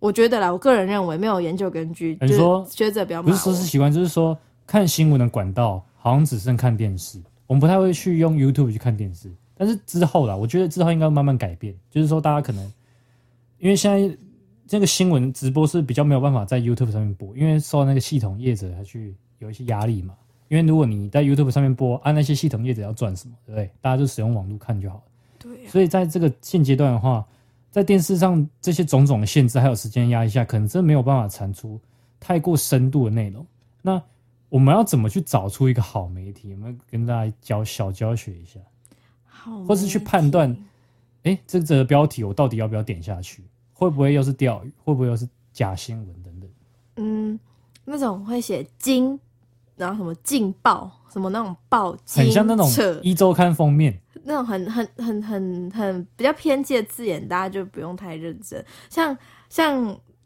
[0.00, 2.18] 我觉得啦，我个人认为没有研究根据。
[2.20, 9.30] 你说学者比较不是收视习惯，就是说看新闻的管道好像只剩看电视，我们不太会去用 YouTube 去看电视。
[9.56, 12.72] 但是之后啦，我觉得之后应该慢慢改变，就是说大家可能
[13.58, 14.16] 因为现在。
[14.70, 20.14] 这个新闻直播是比较没有办法在 YouTube 上面播，因为受那个系统业者他去有一些压力嘛。
[20.46, 23.68] 因为如果你在 YouTube 上面播，按、啊、那些系统业者要赚什么，对不对？
[23.80, 25.02] 大家就使用网络看就好了。
[25.40, 25.68] 对、啊。
[25.68, 27.26] 所以在这个现阶段的话，
[27.72, 31.76] 在电视上这些种种的限制还有时间压力下，可能真没有办法产出
[32.20, 33.44] 太过深度的内容。
[33.82, 34.00] 那
[34.48, 36.52] 我们要怎么去找出一个好媒体？
[36.52, 38.60] 我们跟大家教小教学一下，
[39.24, 40.56] 好，或是去判断，
[41.24, 43.42] 哎，这则标题我到底要不要点下去？
[43.80, 44.70] 会不会又是钓鱼？
[44.84, 46.50] 会不会又是假新闻等等？
[46.96, 47.40] 嗯，
[47.86, 49.18] 那种会写“惊”，
[49.74, 52.70] 然后什么“劲爆”，什么那种爆“爆”，很像那种
[53.02, 58.62] 一周刊封面，那种很很很很很比较偏激的字眼，大家就不用太认真。
[58.90, 59.16] 像
[59.48, 59.74] 像，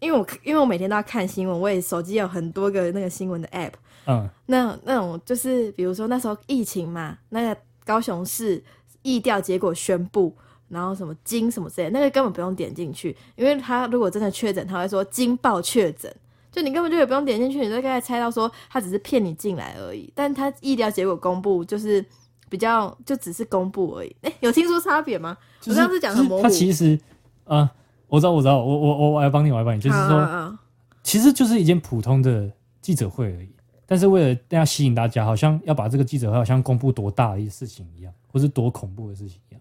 [0.01, 3.75] 因为我因为我每天都要看新闻，我也手机有很多个那个新闻的 app。
[4.07, 8.61] 嗯，那那种就是比如说那时候疫情嘛，那个高雄市
[9.03, 10.37] 疫调结果宣布。
[10.69, 16.15] 然后什么金什么之类，那个根本不用点进去，因为他如果真的确诊，他会说惊爆确诊，
[16.51, 20.11] 就你根本就也不用点进去，你就大概猜到说他只是骗你进来而已。
[20.15, 22.05] 但他医疗结果公布就是
[22.49, 24.17] 比较就只是公布而已。
[24.23, 25.37] 哎，有听出差别吗？
[25.61, 26.43] 就是、我上次讲很模糊。
[26.43, 26.99] 他其实，
[27.45, 27.71] 啊、呃，
[28.09, 30.61] 我知道，我知道，我我我我来帮你，我来帮你，就是说、啊啊，
[31.03, 32.51] 其实就是一件普通的
[32.81, 33.49] 记者会而已。
[33.87, 39.61] 但是为了要吸引大家，好像要把这个记者会好像公布多大的事情一样，或是多恐怖的事情一样。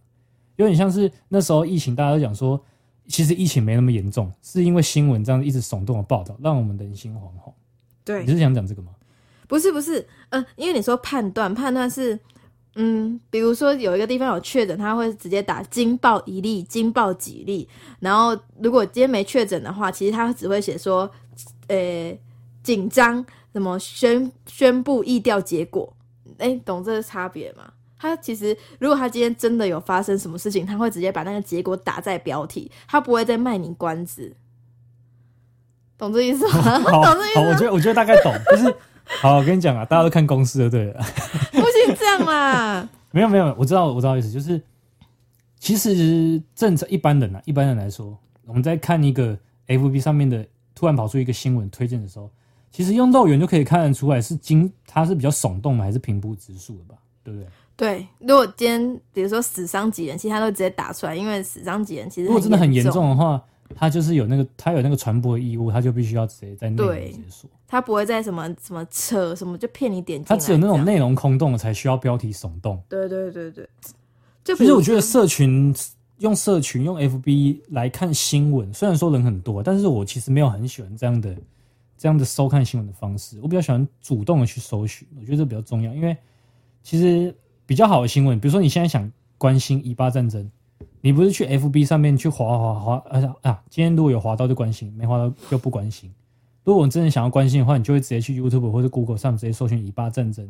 [0.55, 2.63] 有点像是那时候疫情，大家都讲说，
[3.07, 7.53] 其实疫情没那么严重，是因为新闻这样一直耸动的报道，让我们人心惶惶。
[8.05, 8.91] 对，你是想讲这个吗？
[9.47, 9.99] 不是，不是，
[10.29, 12.19] 嗯、呃，因为你说判断，判断是
[12.75, 17.67] 嗯，比如说有一个地方有确诊，他会直接打惊爆一例、惊爆几例。
[17.99, 21.09] 然后如果今天没确诊的话，其实他只会写说，
[21.67, 22.21] 呃、欸，
[22.63, 25.95] 紧张，什么宣宣布疫调结果。
[26.39, 27.71] 哎、欸，懂这个差别吗？
[28.03, 34.35] 他其实如果他今天真的有发生什么事情，他会直接把那个结果打在标题，他不会再卖你关子。
[35.97, 36.79] 懂这意思吗？
[36.91, 38.75] 好， 懂这意思我觉得我觉得大概懂，就是。
[39.21, 41.03] 好，我跟你讲啊，大家都看公司的对了，
[41.51, 42.87] 不行这样啦。
[43.11, 44.61] 没有没有，我知道我知道意思，就是
[45.59, 49.37] 其实正常一般人啊，一般人来说，我们在看一个
[49.67, 52.31] FB 上面的突然跑出一个新闻推荐的时候，
[52.71, 56.95] 其实用肉眼就可以看得出来是惊，它是比较耸动的还是平铺直述的吧？
[57.25, 57.47] 对不对？
[57.75, 63.09] 对，如果今天比如说死伤几人，其实他都直接打出来，因为死伤几人其实如果真的很严重。
[63.09, 63.41] 的话。
[63.75, 72.79] 他就是有那个，他有那个传播的义务，他就必须要直接在内容直接说，他不会在什么什么扯什么就骗你点击，他只有那种内容空洞的才需要标题耸动。
[72.87, 73.67] 对对对对，
[74.43, 75.75] 就其实我觉得社群
[76.19, 81.35] 用社群用 FB 来看新闻，虽然说人很多，但是我其实没有很喜欢这样的
[81.97, 86.15] 这样的收看新闻的方式，我比较喜欢主动的去搜寻，我觉得这比较重要，因为
[86.83, 87.35] 其实
[87.73, 90.47] 比较好的新闻，比如说你现在想关心以巴战争。
[91.01, 93.63] 你不是去 FB 上面去滑滑滑，啊啊！
[93.67, 96.13] 今天如果有滑到就关心，没滑到就不关心。
[96.63, 100.47] 如果你真的想要关心的话，你就会直接去 YouTube 或者 Google 上直接搜寻以巴战争，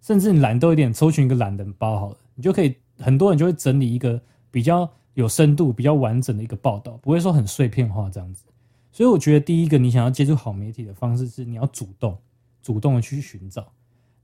[0.00, 8.44] 甚至你懒惰一点，搜寻一个懒人包好了，你就可以很多人就会整理一个比较有深度、比较完整的一个报道，不会说很碎片化这样子。
[8.92, 12.16] 所以我觉得第一个你想要接触好媒体的方式是你要主动、
[12.62, 13.66] 主动的去寻找，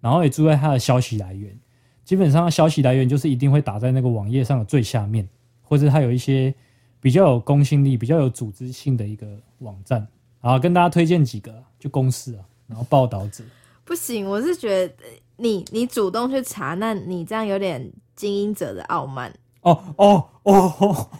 [0.00, 1.58] 然后也注意它的消息来源。
[2.06, 5.28] 基本上消息来源就是一定会打在那个网页上的最下面。
[5.68, 6.54] 或者它有一些
[7.00, 9.26] 比较有公信力、比较有组织性的一个
[9.58, 10.06] 网站，
[10.40, 13.42] 好，跟大家推荐几个，就公司啊，然后报道者。
[13.84, 14.94] 不行，我是觉得
[15.38, 19.36] 你你主动去查，那你这样有点精英者的傲慢。
[19.62, 21.10] 哦哦哦，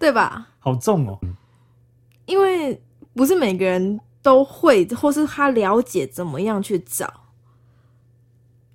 [0.00, 0.48] 对吧？
[0.58, 1.16] 好重哦，
[2.24, 2.82] 因为
[3.14, 7.08] 不是每个人都会，或是他了解怎么样去找。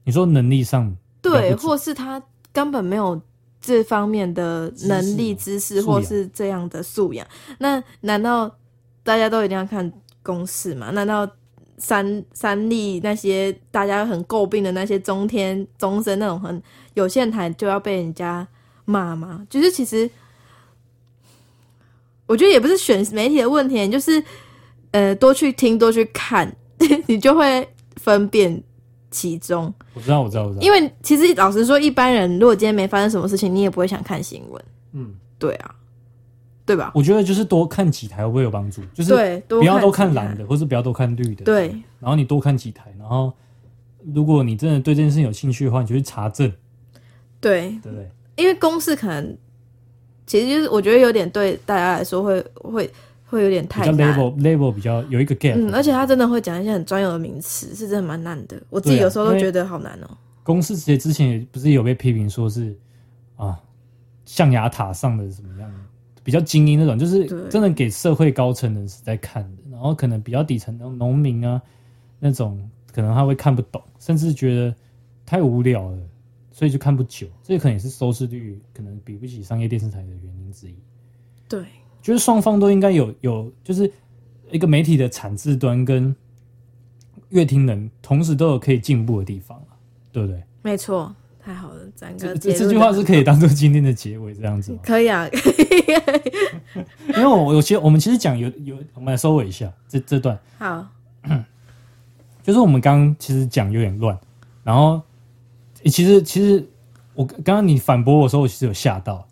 [0.05, 3.21] 你说能力上，对，或是他根本没有。
[3.63, 7.23] 这方面的能力、知识，或是这样的素养，
[7.59, 8.51] 那难道
[9.03, 9.93] 大家都一定要看
[10.23, 10.89] 公式吗？
[10.89, 11.29] 难道
[11.77, 16.59] 三三立那些大家很诟病的那些中天、中生那种很
[16.95, 18.47] 有线台就要被人家
[18.85, 19.45] 骂吗？
[19.47, 20.09] 就是其实，
[22.25, 24.23] 我觉得也不是选媒体的问题，就是
[24.89, 26.51] 呃，多去听，多去看，
[27.05, 28.63] 你就会分辨。
[29.11, 30.61] 其中，我知道，我知道，我知道。
[30.61, 34.63] 因为其实老实说，一般人如果今天没发生什么事情，你也不会想看新闻。
[34.93, 35.75] 嗯，对啊，
[36.65, 36.91] 对吧？
[36.95, 38.81] 我觉得就是多看几台会不会有帮助？
[38.93, 41.43] 就是对，不要都看蓝的，或是不要都看绿的。
[41.43, 41.67] 对。
[41.99, 43.31] 然后你多看几台，然后
[44.13, 46.51] 如果你真的对这件事情有兴趣的话，你就去查证。
[47.39, 48.09] 对，对对。
[48.37, 49.37] 因为公式可能
[50.25, 52.89] 其实就是我觉得有点对大家来说会会。
[53.31, 58.61] 会有点太难 level level 比较有一个 gap，嗯，而且他真的会讲一些很专有的名词，是真的蛮难的。
[58.69, 60.17] 我自己有时候都觉得好难哦、喔。
[60.43, 62.77] 公司其实之前也不是有被批评说是
[63.37, 63.57] 啊，
[64.25, 65.71] 象牙塔上的什么样，
[66.25, 71.61] 比较精英那种，就是真的给社会高层人士在看的，然后可能比较底层的农民啊
[72.19, 74.75] 那种，可能他会看不懂，甚至觉得
[75.25, 75.97] 太无聊了，
[76.51, 77.27] 所以就看不久。
[77.41, 80.75] 这可能也是收视率可能比不起商业电视台的原因之一。
[81.47, 81.63] 对。
[82.01, 83.91] 就是双方都应该有有，就是
[84.49, 86.13] 一个媒体的产制端跟
[87.29, 89.61] 乐听人同时都有可以进步的地方，
[90.11, 90.43] 对不对？
[90.63, 94.79] 没错，太好了，整个这这句话是可以当做今天的结尾这样子吗？
[94.83, 95.27] 可以啊，
[97.09, 100.37] 因为我我其实我们其实讲有有，我们来收尾一下这这段。
[100.57, 100.87] 好，
[102.43, 104.17] 就是我们刚刚其实讲有点乱，
[104.63, 105.01] 然后
[105.85, 106.67] 其实其实
[107.13, 109.27] 我刚刚你反驳我的时候，我其实有吓到。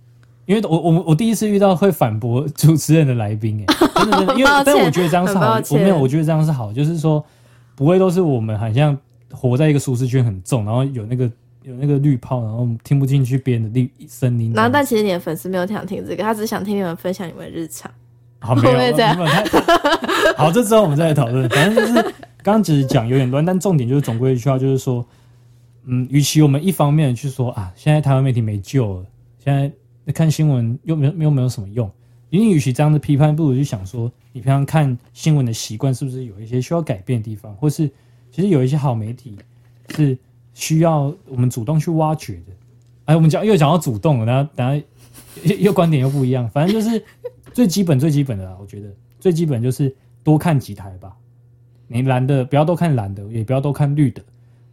[0.49, 7.23] 因为我我我第一次遇到会反驳主持人的来宾，哎， 真的真的，因为但我觉得这样是好，我没有，我觉得这样是好，就是说
[7.75, 8.97] 不会都是我们好像
[9.31, 11.31] 活在一个舒适圈很重，然后有那个
[11.61, 14.51] 有那个滤泡，然后听不进去别人的绿声音。
[14.55, 17.91] 然后但其实你的粉丝没有想听这个，他只是想听你们分享你们的日常。
[18.39, 19.15] 好，没有 这样。
[20.35, 21.47] 好，这之后我们再来讨论。
[21.49, 22.01] 反正就是
[22.41, 25.05] 刚刚只是讲有点乱，但重点就是总归一句话，就是说，
[25.85, 29.05] 嗯，与其我们一方面去说啊，现在台湾媒体没救了，
[29.45, 29.71] 现在。
[30.11, 31.89] 看新闻又没有又没有什么用，
[32.29, 37.89] 因为与其这样的批判，不如就想说，你平常看新闻的习惯是不是有一些需要改变的地方，或是
[38.31, 39.37] 其实有一些好媒体
[39.89, 40.17] 是
[40.53, 42.53] 需要我们主动去挖掘的。
[43.05, 44.85] 哎，我们讲又讲到主动了，然后等下
[45.43, 47.03] 又又观点又不一样，反正就是
[47.53, 48.55] 最基本最基本的啦。
[48.59, 48.87] 我觉得
[49.19, 51.15] 最基本就是多看几台吧。
[51.87, 54.21] 你蓝的不要都看蓝的，也不要都看绿的。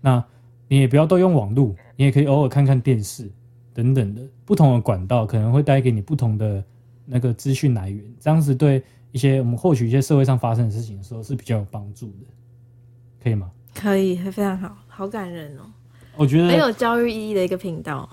[0.02, 0.22] 那
[0.68, 3.30] 你也不要都用网络，你也可以偶尔看看电视
[3.76, 6.64] 等等的不同的管道，可能会带给你不同的
[7.04, 12.26] 那个资讯来源，这样子对一些我们获取一些社会上发生的事情的时候是比较有帮助的，
[13.22, 13.50] 可以吗？
[13.74, 15.60] 可以，非常好，好感人哦。
[16.16, 18.08] 我觉得很有教育意义的一个频道。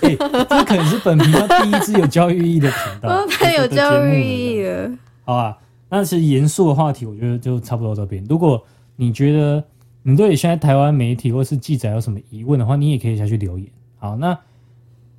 [0.00, 4.90] 哎、欸，这可能是本频道第一支有教育意义的频道， 哦，太有教育意义了。
[5.24, 5.58] 好啊，
[5.90, 8.24] 那其实严肃的话题，我觉得就差不多到这边。
[8.26, 8.64] 如果
[8.96, 9.62] 你觉得
[10.02, 13.68] 你对现在台湾媒体或是记者有什么疑问的话，你也可以下去留言。
[13.98, 14.38] 好，那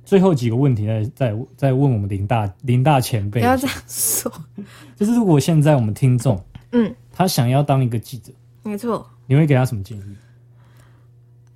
[0.06, 4.32] 最后几个问题再再再问我们林大林大前辈，不要这样说。
[4.94, 6.40] 就是如果现在我们听众，
[6.70, 8.32] 嗯，他想要当一个记者，
[8.62, 10.02] 没错，你会给他什么建议？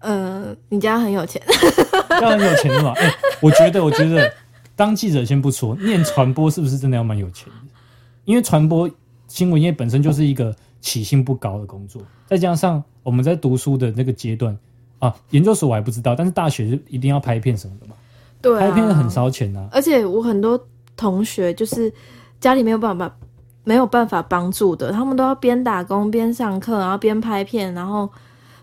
[0.01, 1.41] 呃，你家很有钱，
[2.21, 2.93] 要很有钱是吧？
[2.97, 4.33] 哎、欸，我觉得，我觉得
[4.75, 7.55] 当记者先不说，念传播是不是真的要蛮有钱的？
[8.25, 8.91] 因为传播
[9.29, 14.59] 新闻业本身就是一个起薪不高的工作，再加上我们在读书的那个阶段
[14.99, 17.95] 啊，研究所我还不知道，但是大学就一定要拍片什么的嘛。
[18.43, 19.69] 对、啊，拍片很烧钱啊。
[19.73, 20.59] 而且我很多
[20.97, 21.93] 同学就是
[22.41, 23.15] 家里没有办法
[23.65, 28.09] 没有办法帮助的，他们都要边打工边上课，然后边拍片，然后。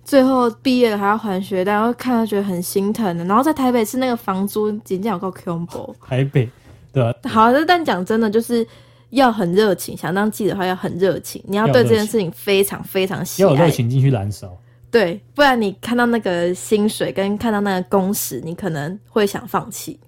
[0.07, 3.25] 最后毕业了还要还学贷，然后看到觉得很心疼的。
[3.25, 5.93] 然后在台北市那个房租仅仅有够恐怖。
[6.01, 6.49] 台北，
[6.93, 7.13] 对啊。
[7.25, 8.65] 好，但讲真的，就是
[9.09, 9.97] 要很热情。
[9.97, 11.43] 想当记者的话，要很热情。
[11.45, 13.49] 你要对这件事情非常非常喜爱。
[13.49, 14.57] 要有热情进去燃烧。
[14.97, 19.99] 对，不然你看到那个薪水跟看到那个工时，你可能会想放弃。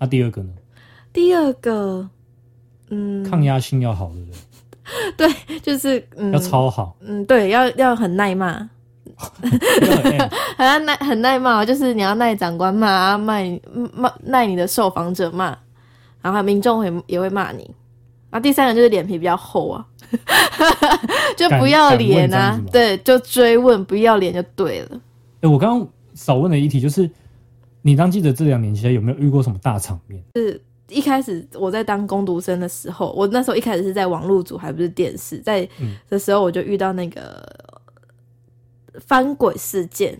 [0.00, 0.52] 那、啊、第二个呢？
[1.12, 2.10] 第二个，
[2.90, 4.28] 嗯，抗压性要好的人。
[5.16, 6.96] 对，就是嗯，要超好。
[6.98, 8.68] 嗯，对，要要很耐骂。
[10.58, 13.60] 很耐很耐骂，就是你要耐长官骂，耐
[13.94, 15.56] 骂耐你的受访者骂，
[16.20, 17.70] 然后民众会也会骂你。
[18.32, 19.86] 然后第三个就是脸皮比较厚啊，
[21.36, 24.88] 就不要脸啊，对，就追问不要脸就对了。
[24.92, 27.08] 哎、欸，我刚刚少问了一题，就是
[27.82, 30.20] 你当记者这两年期间有没有遇过什么大场面？
[30.34, 30.58] 是
[30.88, 35.68] 一开始我在当工读生的时候，我那时候一开始是在网络组，还不是电视，在
[36.08, 37.46] 的时候我就遇到那个。
[39.06, 40.14] 翻轨事件，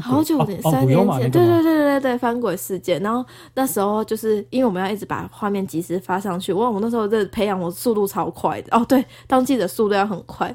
[0.00, 3.02] 好久三年前，对对对对对对，翻轨事件。
[3.02, 3.24] 然后
[3.54, 8.76] 那时候就是因为我们要一直把画面及时发上去，哇，我那时候在培养我速度超快的。
[8.76, 10.54] 哦，对，当记者速度要很快，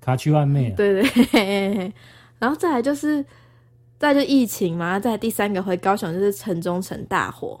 [0.00, 1.92] 卡去外面，对对，嘿嘿嘿，
[2.38, 3.24] 然后再来就是
[3.98, 7.58] 再就疫情嘛，再来第三个回高雄就是城中城大火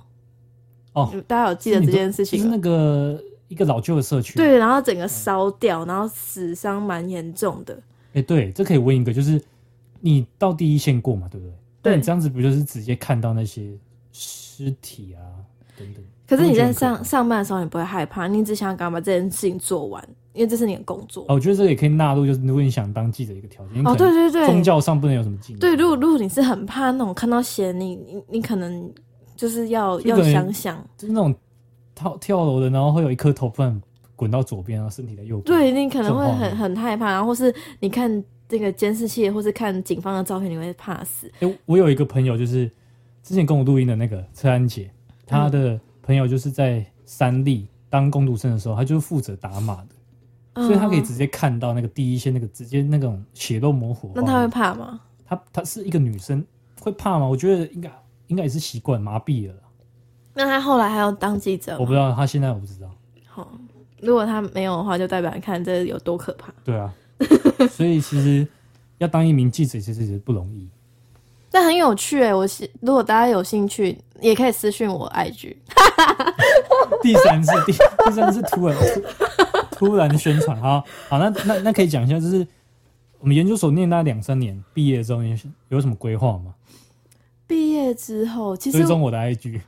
[0.92, 2.42] 哦，大家有记得这件事情？
[2.42, 7.74] 是那个一个老旧的社区，对，然后整个烧掉，然后死伤蛮严重的。
[8.08, 9.40] 哎、欸，对，这可以问一个，就是
[10.00, 11.52] 你到第一线过嘛，对不对？
[11.80, 13.72] 对，你这样子不就是直接看到那些
[14.12, 15.22] 尸体啊
[15.78, 16.02] 等等？
[16.26, 21.22] 可是你在上上班的时候，你不会害怕，你只想赶快把这件事情做完，因为这是你的工作。
[21.22, 23.86] 哦，我觉得这个也可以纳入，就是如果你想当记者一个条件。
[23.86, 25.60] 哦，对对对，宗教上不能有什么禁忌。
[25.60, 28.92] 对，如果如果你是很怕那种看到血，你你你可能
[29.36, 31.34] 就是要要想想，就是那种
[31.94, 33.62] 跳跳楼的，然后会有一颗头突
[34.14, 35.44] 滚到左边，然后身体在右边。
[35.44, 41.30] 对，你可能会很很害怕，然后或是你看这个监视器，或是看警方的照片，你会怕死。
[41.40, 42.70] 哎、欸，我有一个朋友，就是
[43.22, 44.90] 之前跟我录音的那个车安姐，
[45.26, 49.88] 她的朋友就是在三立当工读生的时候，她就是负责打码的、
[50.54, 54.12] 嗯，所以她可以直接看到那个第一线那个直接那种血肉模糊。
[54.14, 55.00] 那她会怕吗？
[55.26, 56.42] 她她是一个女生，
[56.80, 57.26] 会怕吗？
[57.26, 57.92] 我觉得应该
[58.28, 59.54] 应该也是习惯麻痹了。
[60.32, 61.76] 那她后来还要当记者？
[61.78, 62.90] 我不知道，她现在我不知道。
[63.26, 63.46] 好。
[64.00, 66.54] 如果她没有的话，就代表你看这有多可怕。
[66.62, 66.94] 对啊，
[67.70, 68.46] 所以其实
[68.98, 70.68] 要当一名记者，其实也不容易。
[71.50, 72.46] 但很有趣哎，我
[72.80, 75.56] 如果大家有兴趣，也可以私讯我 IG。
[77.02, 78.76] 第三次，第第三次突然
[79.72, 82.46] 突然宣传，好好，那那那可以讲一下，就是
[83.18, 85.36] 我们研究所念大概两三年，毕业之后有
[85.68, 86.54] 有什么规划吗？
[87.46, 89.60] 毕业之后，其实追踪我的 IG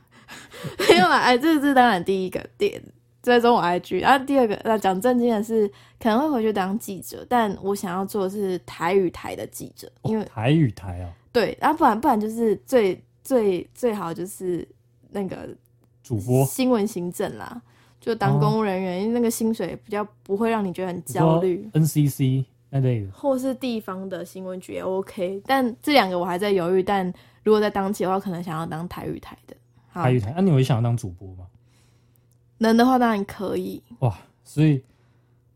[0.87, 2.81] 没有啦，哎，这是当然第一个点。
[3.21, 5.67] 追踪我 IG，然后第二个，那讲正经的是，
[5.99, 14.67] 可能会回去当记者，但我想要做的是台语台的记者，因为、哦、台语台啊，对，然后不然不然就是最最最好就是
[15.11, 15.49] 那个
[16.01, 16.43] 主播？
[16.45, 17.61] 新闻行政啦，
[17.99, 27.05] 就当公务人员，哦，因为那个薪水比较不会让你觉得很焦虑，NCC 那类的，或是地方的新闻局也 OK，但这两个我还在犹豫，但
[27.43, 29.55] 如果在当起的话，可能想要当台语台的。
[29.93, 31.45] 台语台，那、啊、你会想要当主播吗？
[32.61, 34.73] 能的话当然可以哇，所以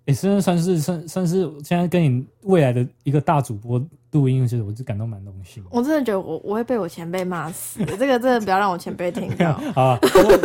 [0.06, 3.80] 也、欸、算算是算算是现在跟你未来的一个大主播
[4.12, 5.64] 录音，其实我就感到蛮荣幸。
[5.70, 9.54] 我真的觉得我我会被我前辈骂死，这个真的不要让我前辈听到。
[9.74, 10.00] 好啊，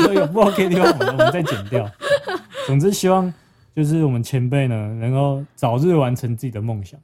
[0.06, 1.90] 有有不 OK 的地方，我们我们再剪掉。
[2.66, 3.32] 总之，希望
[3.74, 7.00] 就是我们前辈呢能够早日完成自己的梦想。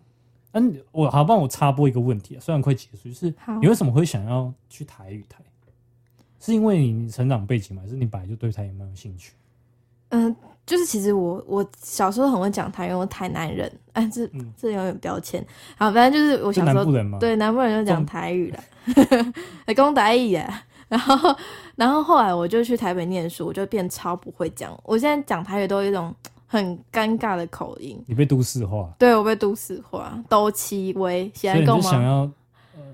[0.52, 5.42] 嗯、啊，我好帮我插播一个问题啊，虽然快结束，就是你为什么会想要去台语台？
[6.38, 7.82] 是因为你成长背景吗？
[7.82, 9.32] 还是你本来就对台语蛮有兴趣？
[10.10, 10.34] 嗯，
[10.64, 15.44] 就是其实我我小时候很会讲台语，我台南人，哎，这、嗯、这有点标签。
[15.76, 18.60] 好，反正就是我小时候南部人，对南部人就讲台语了，
[19.66, 20.48] 来讲台语耶。
[20.88, 21.36] 然后，
[21.74, 24.78] 然后后来我就去台北念书，我就变超不会讲。
[24.84, 26.14] 我现在讲台语都有一种
[26.46, 28.00] 很尴尬的口音。
[28.06, 28.88] 你被都市化？
[28.96, 31.28] 对，我被都市化，都七威。
[31.34, 31.82] 现在够吗？
[31.82, 32.12] 想要。
[32.20, 32.32] 呃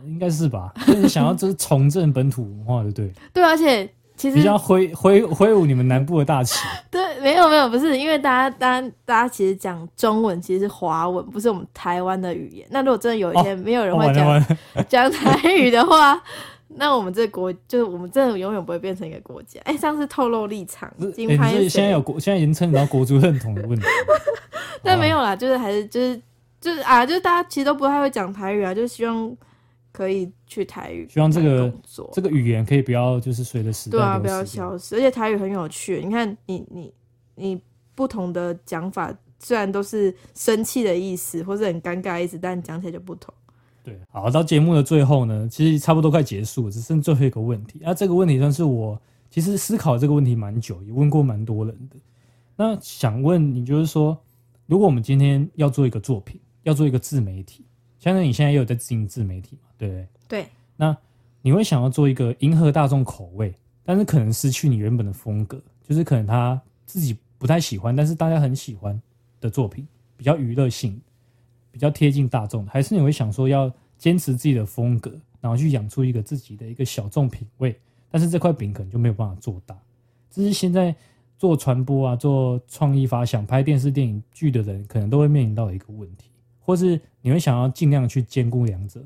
[0.05, 3.13] 应该是吧， 就是想要就是重振本土文化，对不对？
[3.33, 3.89] 对，而且
[4.23, 6.65] 其实比较挥挥挥舞你们南部的大旗。
[6.89, 12.65] 对，没有没有，不是因为大家大家大家其实讲中文，其实是华文，不是我们台湾的语言。
[12.71, 14.57] 那如果真的有一天没有人会讲
[14.89, 16.23] 讲、台语的话，
[16.77, 19.61] 那我们这个国就是我们真的永远不会变成一个国家。
[19.65, 23.85] 哎，上次透露立场，金牌、欸、现在有国，现在已经称到国足认同的问题。
[24.85, 26.23] 但没有啦，就是还是就是
[26.61, 29.37] 就是啊，就是大家其实都不太会讲台语啊，就希望。
[29.93, 31.73] 可以去台语，希望这个
[32.13, 34.97] 这个语言可以不要就是随着时代对啊，不要消失。
[34.97, 36.93] 而且台语很有趣，你看你你
[37.35, 37.61] 你
[37.95, 43.33] 不同的讲法，虽然都是生气的意思或是很尴尬的意思，但讲起来就不同。
[43.85, 47.85] 对，好，到节目的最后呢，其实差不多快结束了，只剩最后一个问题。
[47.85, 51.97] 啊，这个问题算是我其实思考这个问题蛮久，也问过蛮多人的。
[52.57, 54.17] 那想问你，就是说，
[54.67, 57.67] 如果我们今天要做一个作品，要做一个自媒体。
[57.99, 59.69] 相当于你现在也有在经营自媒体嘛？
[59.83, 60.07] 对不对？
[60.29, 60.47] 对。
[60.77, 60.97] 那
[61.41, 63.53] 你会想要做一个迎合大众口味，
[63.85, 69.01] 但是可能失去你原本的风格，就是可能他自己不太喜欢，但是大家很喜欢
[69.41, 71.01] 的作品，比较娱乐性，
[71.73, 75.11] 比较贴近大众，还是你会想说要坚持自己的风格，
[75.41, 77.77] 然后去养出一个自己的一个小众品味，
[78.09, 79.77] 但是这块饼可能就没有办法做大。
[80.31, 80.95] 这是现在
[81.37, 86.31] 做传播啊、做创意发想、拍电视、电影剧的人，可能都会面临到的一个问题。
[86.65, 89.03] 或是你会想要尽量去兼顾两者？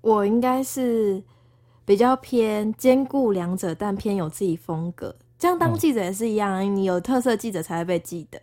[0.00, 1.22] 我应该是
[1.84, 5.14] 比较偏兼顾两者，但偏有自己风格。
[5.38, 8.38] 这样当记者也是一样，你有特色记者才会被记得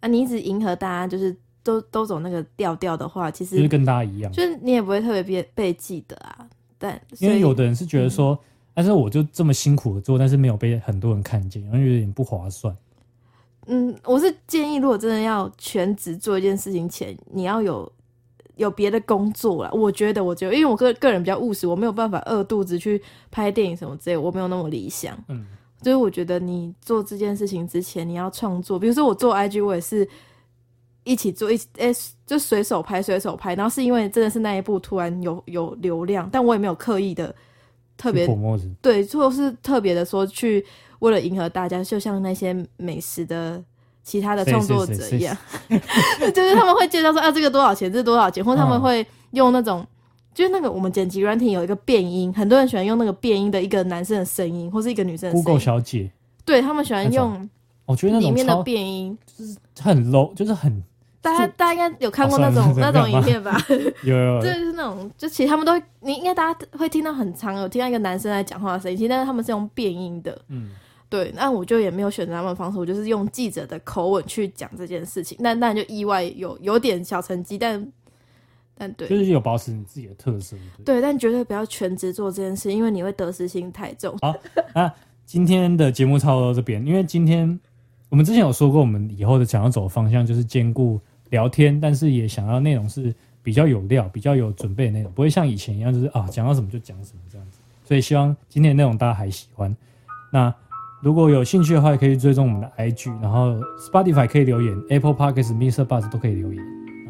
[0.00, 0.08] 啊！
[0.08, 6.48] 你一直迎合大家，就是都都走那个调调的话，其实就是跟大家一样，就是你也不会特别被被记得啊。
[6.78, 8.38] 但因为有的人是觉得说，
[8.72, 12.76] 但是我就这么辛苦的做，但是没有被很多人看见，然后有点不划算。
[13.66, 17.90] 嗯，我是建议，如果真的要全职做一件事情前，你要有
[18.56, 19.70] 有别的工作了。
[19.72, 23.00] 我觉得，我觉得，因为我个个人比较务实，我没有办法饿肚子去
[23.30, 25.16] 拍电影什么之类，我没有那么理想。
[25.28, 25.46] 嗯，
[25.82, 28.78] 所以我觉得你做这件事情之前，你要创作。
[28.78, 30.08] 比如说我做 IG，我也是
[31.04, 33.54] 一起做，一起哎、欸，就随手拍，随手拍。
[33.54, 37.34] 然后是因为真的是那一部突然有有流量，但我也没有刻意的
[37.96, 38.26] 特别
[38.80, 40.64] 对，就是特别的说去。
[41.00, 43.60] 为了迎合大家，就像那些美食的
[44.02, 45.36] 其他的创作者一样，
[46.34, 49.86] 就是他们会介绍说啊，这个多少钱，这个多少钱，或他们会用那种，嗯、
[50.34, 55.44] 就是那个我们剪辑软体有一个变音，很多人喜欢用那个变音的一个男生的声音，或是一个女生的声音。
[55.44, 56.10] Google 小姐，
[56.44, 57.48] 对他们喜欢用，
[57.86, 60.82] 我觉得里面的变音就是很 low，就是很。
[61.20, 63.56] 大家大家应该有看过那种、哦、 那种影片吧？
[64.02, 70.70] 有有，有，就是那种，就其实他们都，你应该大家会听到很长，有听到一个男生在讲话的声音，其实但是他们是用变音的，嗯。
[71.12, 75.36] 对，那我就也没有选择他们的方式，我就是用记者的口吻去讲这件事情。
[75.38, 77.92] 那那就意外有有点小成绩，但
[78.74, 80.56] 但对，就是有保持你自己的特色。
[80.82, 84.16] 对，对，但绝对不要全职做这件事，因为你会得失心太重。
[84.22, 84.34] 好，
[84.74, 84.90] 那
[85.26, 87.60] 今天的节目差不多到这边，因为今天
[88.08, 90.98] 我们之前有说过，我们以后的想要走的方向就是兼顾
[91.28, 97.58] 聊天，但是也想要内容是比较有料、比较有准备的内容，不会像以前一样就是啊讲到什么就讲什么这样子。
[97.84, 99.76] 所以希望今天的内容大家还喜欢。
[100.30, 100.54] 那。
[101.02, 103.56] 如果有兴趣的话，也可以追踪我们的 IG，然后
[103.90, 106.62] Spotify 可以留言，Apple Podcasts、MixerBox 都可以留言，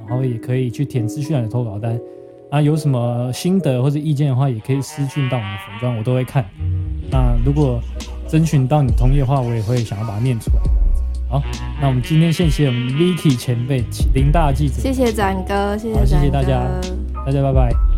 [0.08, 2.00] 然后也可以去填资讯栏的投稿单。
[2.50, 6.42] 啊，有什么心得或者意见的话，也可以私讯到我们的粉砖，我都会看。
[7.10, 7.78] 那如果
[8.26, 10.62] 征询到你同意的话，我也会想要把它念出来。
[11.28, 11.42] 好，
[11.78, 13.84] 那我们今天谢谢我们 Vicky 前辈
[14.14, 16.62] 林大记者，谢谢展哥，谢谢，谢谢大家，
[17.26, 17.91] 大家拜拜。